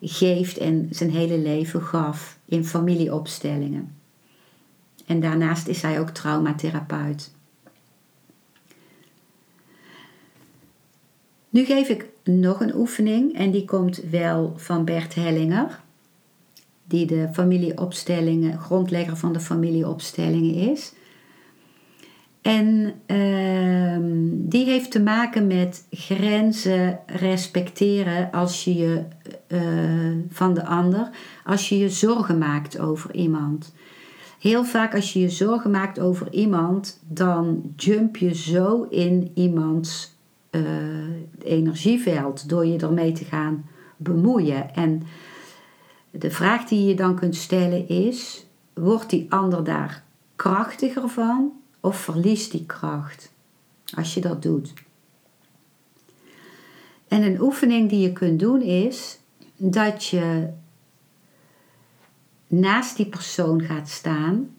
geeft 0.00 0.58
en 0.58 0.88
zijn 0.90 1.10
hele 1.10 1.38
leven 1.38 1.82
gaf 1.82 2.38
in 2.44 2.64
familieopstellingen. 2.64 3.94
En 5.06 5.20
daarnaast 5.20 5.66
is 5.66 5.82
hij 5.82 6.00
ook 6.00 6.10
traumatherapeut. 6.10 7.32
Nu 11.48 11.64
geef 11.64 11.88
ik 11.88 12.08
nog 12.24 12.60
een 12.60 12.74
oefening 12.74 13.34
en 13.34 13.50
die 13.50 13.64
komt 13.64 13.96
wel 14.10 14.52
van 14.56 14.84
Bert 14.84 15.14
Hellinger, 15.14 15.80
die 16.84 17.06
de 17.06 17.28
familieopstellingen, 17.32 18.58
grondlegger 18.58 19.16
van 19.16 19.32
de 19.32 19.40
familieopstellingen 19.40 20.54
is. 20.54 20.92
En 22.42 22.92
uh, 23.06 23.96
die 24.32 24.64
heeft 24.64 24.90
te 24.90 25.00
maken 25.00 25.46
met 25.46 25.86
grenzen 25.90 26.98
respecteren 27.06 28.30
als 28.32 28.64
je 28.64 28.74
je 28.74 29.04
uh, 29.48 30.18
van 30.28 30.54
de 30.54 30.64
ander, 30.64 31.10
als 31.44 31.68
je 31.68 31.78
je 31.78 31.88
zorgen 31.88 32.38
maakt 32.38 32.78
over 32.78 33.14
iemand. 33.14 33.74
Heel 34.38 34.64
vaak 34.64 34.94
als 34.94 35.12
je 35.12 35.20
je 35.20 35.28
zorgen 35.28 35.70
maakt 35.70 36.00
over 36.00 36.32
iemand, 36.32 37.00
dan 37.08 37.72
jump 37.76 38.16
je 38.16 38.34
zo 38.34 38.82
in 38.82 39.30
iemands 39.34 40.14
uh, 40.50 40.62
energieveld 41.42 42.48
door 42.48 42.66
je 42.66 42.78
ermee 42.78 43.12
te 43.12 43.24
gaan 43.24 43.64
bemoeien. 43.96 44.74
En 44.74 45.02
de 46.10 46.30
vraag 46.30 46.64
die 46.64 46.88
je 46.88 46.94
dan 46.94 47.14
kunt 47.14 47.36
stellen 47.36 47.88
is: 47.88 48.46
wordt 48.74 49.10
die 49.10 49.26
ander 49.28 49.64
daar 49.64 50.04
krachtiger 50.36 51.08
van 51.08 51.59
of 51.80 51.96
verliest 51.96 52.50
die 52.50 52.66
kracht 52.66 53.32
als 53.96 54.14
je 54.14 54.20
dat 54.20 54.42
doet? 54.42 54.72
En 57.08 57.22
een 57.22 57.40
oefening 57.40 57.88
die 57.88 58.00
je 58.00 58.12
kunt 58.12 58.40
doen 58.40 58.62
is 58.62 59.18
dat 59.56 60.04
je 60.04 60.48
naast 62.46 62.96
die 62.96 63.06
persoon 63.06 63.60
gaat 63.60 63.88
staan. 63.88 64.50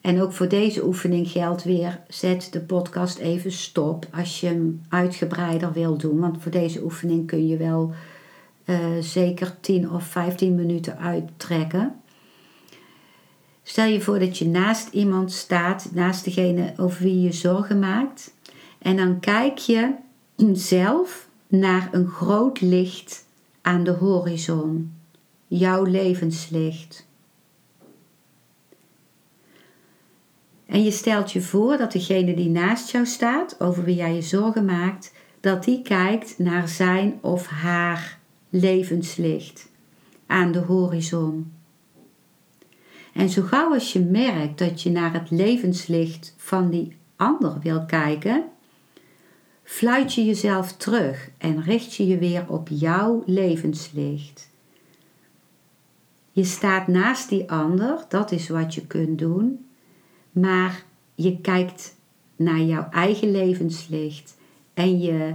En 0.00 0.22
ook 0.22 0.32
voor 0.32 0.48
deze 0.48 0.86
oefening 0.86 1.28
geldt 1.28 1.64
weer: 1.64 2.00
zet 2.08 2.48
de 2.52 2.60
podcast 2.60 3.18
even 3.18 3.52
stop 3.52 4.06
als 4.12 4.40
je 4.40 4.46
hem 4.46 4.82
uitgebreider 4.88 5.72
wil 5.72 5.96
doen. 5.96 6.20
Want 6.20 6.42
voor 6.42 6.52
deze 6.52 6.82
oefening 6.82 7.26
kun 7.26 7.46
je 7.46 7.56
wel 7.56 7.94
uh, 8.64 8.78
zeker 9.00 9.60
10 9.60 9.90
of 9.90 10.04
15 10.04 10.54
minuten 10.54 10.98
uittrekken. 10.98 11.94
Stel 13.68 13.86
je 13.86 14.00
voor 14.00 14.18
dat 14.18 14.38
je 14.38 14.46
naast 14.46 14.88
iemand 14.92 15.32
staat, 15.32 15.88
naast 15.92 16.24
degene 16.24 16.74
over 16.76 17.02
wie 17.02 17.20
je 17.20 17.32
zorgen 17.32 17.78
maakt. 17.78 18.34
En 18.78 18.96
dan 18.96 19.20
kijk 19.20 19.58
je 19.58 19.94
zelf 20.52 21.28
naar 21.48 21.88
een 21.92 22.06
groot 22.06 22.60
licht 22.60 23.24
aan 23.62 23.84
de 23.84 23.90
horizon. 23.90 24.92
Jouw 25.46 25.84
levenslicht. 25.84 27.06
En 30.66 30.82
je 30.82 30.90
stelt 30.90 31.32
je 31.32 31.40
voor 31.42 31.76
dat 31.76 31.92
degene 31.92 32.34
die 32.34 32.50
naast 32.50 32.90
jou 32.90 33.06
staat, 33.06 33.60
over 33.60 33.84
wie 33.84 33.96
jij 33.96 34.14
je 34.14 34.22
zorgen 34.22 34.64
maakt, 34.64 35.12
dat 35.40 35.64
die 35.64 35.82
kijkt 35.82 36.38
naar 36.38 36.68
zijn 36.68 37.18
of 37.20 37.46
haar 37.46 38.18
levenslicht 38.48 39.68
aan 40.26 40.52
de 40.52 40.60
horizon. 40.60 41.55
En 43.16 43.28
zo 43.28 43.42
gauw 43.42 43.72
als 43.72 43.92
je 43.92 44.00
merkt 44.00 44.58
dat 44.58 44.82
je 44.82 44.90
naar 44.90 45.12
het 45.12 45.30
levenslicht 45.30 46.34
van 46.36 46.70
die 46.70 46.96
ander 47.16 47.58
wil 47.60 47.84
kijken, 47.84 48.44
fluit 49.62 50.14
je 50.14 50.24
jezelf 50.24 50.72
terug 50.72 51.30
en 51.38 51.62
richt 51.62 51.94
je 51.94 52.06
je 52.06 52.18
weer 52.18 52.44
op 52.48 52.68
jouw 52.68 53.22
levenslicht. 53.26 54.50
Je 56.32 56.44
staat 56.44 56.88
naast 56.88 57.28
die 57.28 57.50
ander, 57.50 58.04
dat 58.08 58.32
is 58.32 58.48
wat 58.48 58.74
je 58.74 58.86
kunt 58.86 59.18
doen, 59.18 59.66
maar 60.30 60.84
je 61.14 61.40
kijkt 61.40 61.96
naar 62.36 62.60
jouw 62.60 62.88
eigen 62.90 63.30
levenslicht 63.30 64.36
en 64.74 65.00
je 65.00 65.34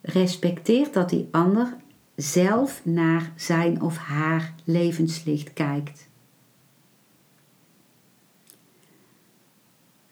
respecteert 0.00 0.92
dat 0.92 1.10
die 1.10 1.28
ander 1.30 1.76
zelf 2.16 2.80
naar 2.84 3.32
zijn 3.36 3.82
of 3.82 3.96
haar 3.96 4.54
levenslicht 4.64 5.52
kijkt. 5.52 6.07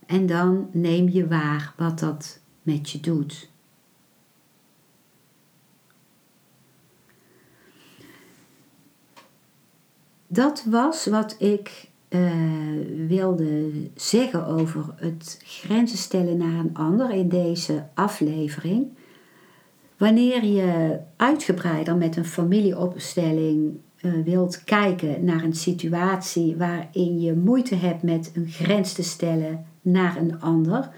En 0.07 0.27
dan 0.27 0.69
neem 0.73 1.09
je 1.09 1.27
waar 1.27 1.75
wat 1.77 1.99
dat 1.99 2.41
met 2.63 2.91
je 2.91 3.01
doet. 3.01 3.51
Dat 10.27 10.65
was 10.71 11.07
wat 11.07 11.37
ik 11.39 11.91
uh, 12.09 12.33
wilde 13.07 13.71
zeggen 13.95 14.47
over 14.47 14.95
het 14.97 15.41
grenzen 15.45 15.99
stellen 15.99 16.37
naar 16.37 16.59
een 16.59 16.75
ander 16.75 17.11
in 17.11 17.29
deze 17.29 17.87
aflevering. 17.95 18.87
Wanneer 19.97 20.45
je 20.45 20.99
uitgebreider 21.17 21.97
met 21.97 22.17
een 22.17 22.25
familieopstelling 22.25 23.79
uh, 24.01 24.13
wilt 24.25 24.65
kijken 24.65 25.25
naar 25.25 25.43
een 25.43 25.55
situatie 25.55 26.57
waarin 26.57 27.21
je 27.21 27.35
moeite 27.35 27.75
hebt 27.75 28.03
met 28.03 28.31
een 28.35 28.49
grens 28.49 28.93
te 28.93 29.03
stellen 29.03 29.67
naar 29.87 30.17
een 30.17 30.41
ander, 30.41 30.91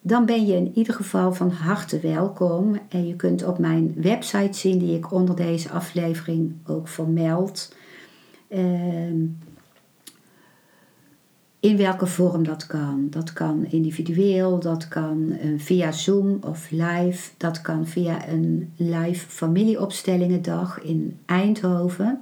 dan 0.00 0.26
ben 0.26 0.46
je 0.46 0.54
in 0.54 0.72
ieder 0.74 0.94
geval 0.94 1.32
van 1.32 1.50
harte 1.50 2.00
welkom. 2.00 2.78
En 2.88 3.06
je 3.06 3.16
kunt 3.16 3.44
op 3.44 3.58
mijn 3.58 3.94
website 3.96 4.58
zien, 4.58 4.78
die 4.78 4.96
ik 4.96 5.12
onder 5.12 5.36
deze 5.36 5.70
aflevering 5.70 6.54
ook 6.66 6.88
vermeld, 6.88 7.74
ehm, 8.48 9.16
in 11.60 11.76
welke 11.76 12.06
vorm 12.06 12.44
dat 12.44 12.66
kan. 12.66 13.06
Dat 13.10 13.32
kan 13.32 13.64
individueel, 13.64 14.60
dat 14.60 14.88
kan 14.88 15.32
eh, 15.32 15.48
via 15.56 15.92
Zoom 15.92 16.38
of 16.40 16.70
live, 16.70 17.30
dat 17.36 17.60
kan 17.60 17.86
via 17.86 18.28
een 18.28 18.72
live 18.76 19.28
familieopstellingendag 19.28 20.82
in 20.82 21.18
Eindhoven. 21.24 22.20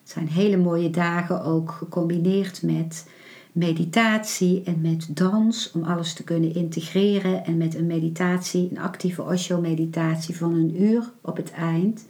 Het 0.00 0.10
zijn 0.10 0.28
hele 0.28 0.56
mooie 0.56 0.90
dagen, 0.90 1.44
ook 1.44 1.70
gecombineerd 1.70 2.62
met 2.62 3.08
meditatie 3.52 4.62
en 4.64 4.80
met 4.80 5.16
dans 5.16 5.70
om 5.72 5.82
alles 5.82 6.12
te 6.12 6.24
kunnen 6.24 6.54
integreren 6.54 7.44
en 7.44 7.56
met 7.56 7.74
een 7.74 7.86
meditatie, 7.86 8.68
een 8.70 8.78
actieve 8.78 9.22
Osho-meditatie 9.22 10.36
van 10.36 10.54
een 10.54 10.82
uur 10.82 11.12
op 11.20 11.36
het 11.36 11.50
eind. 11.50 12.06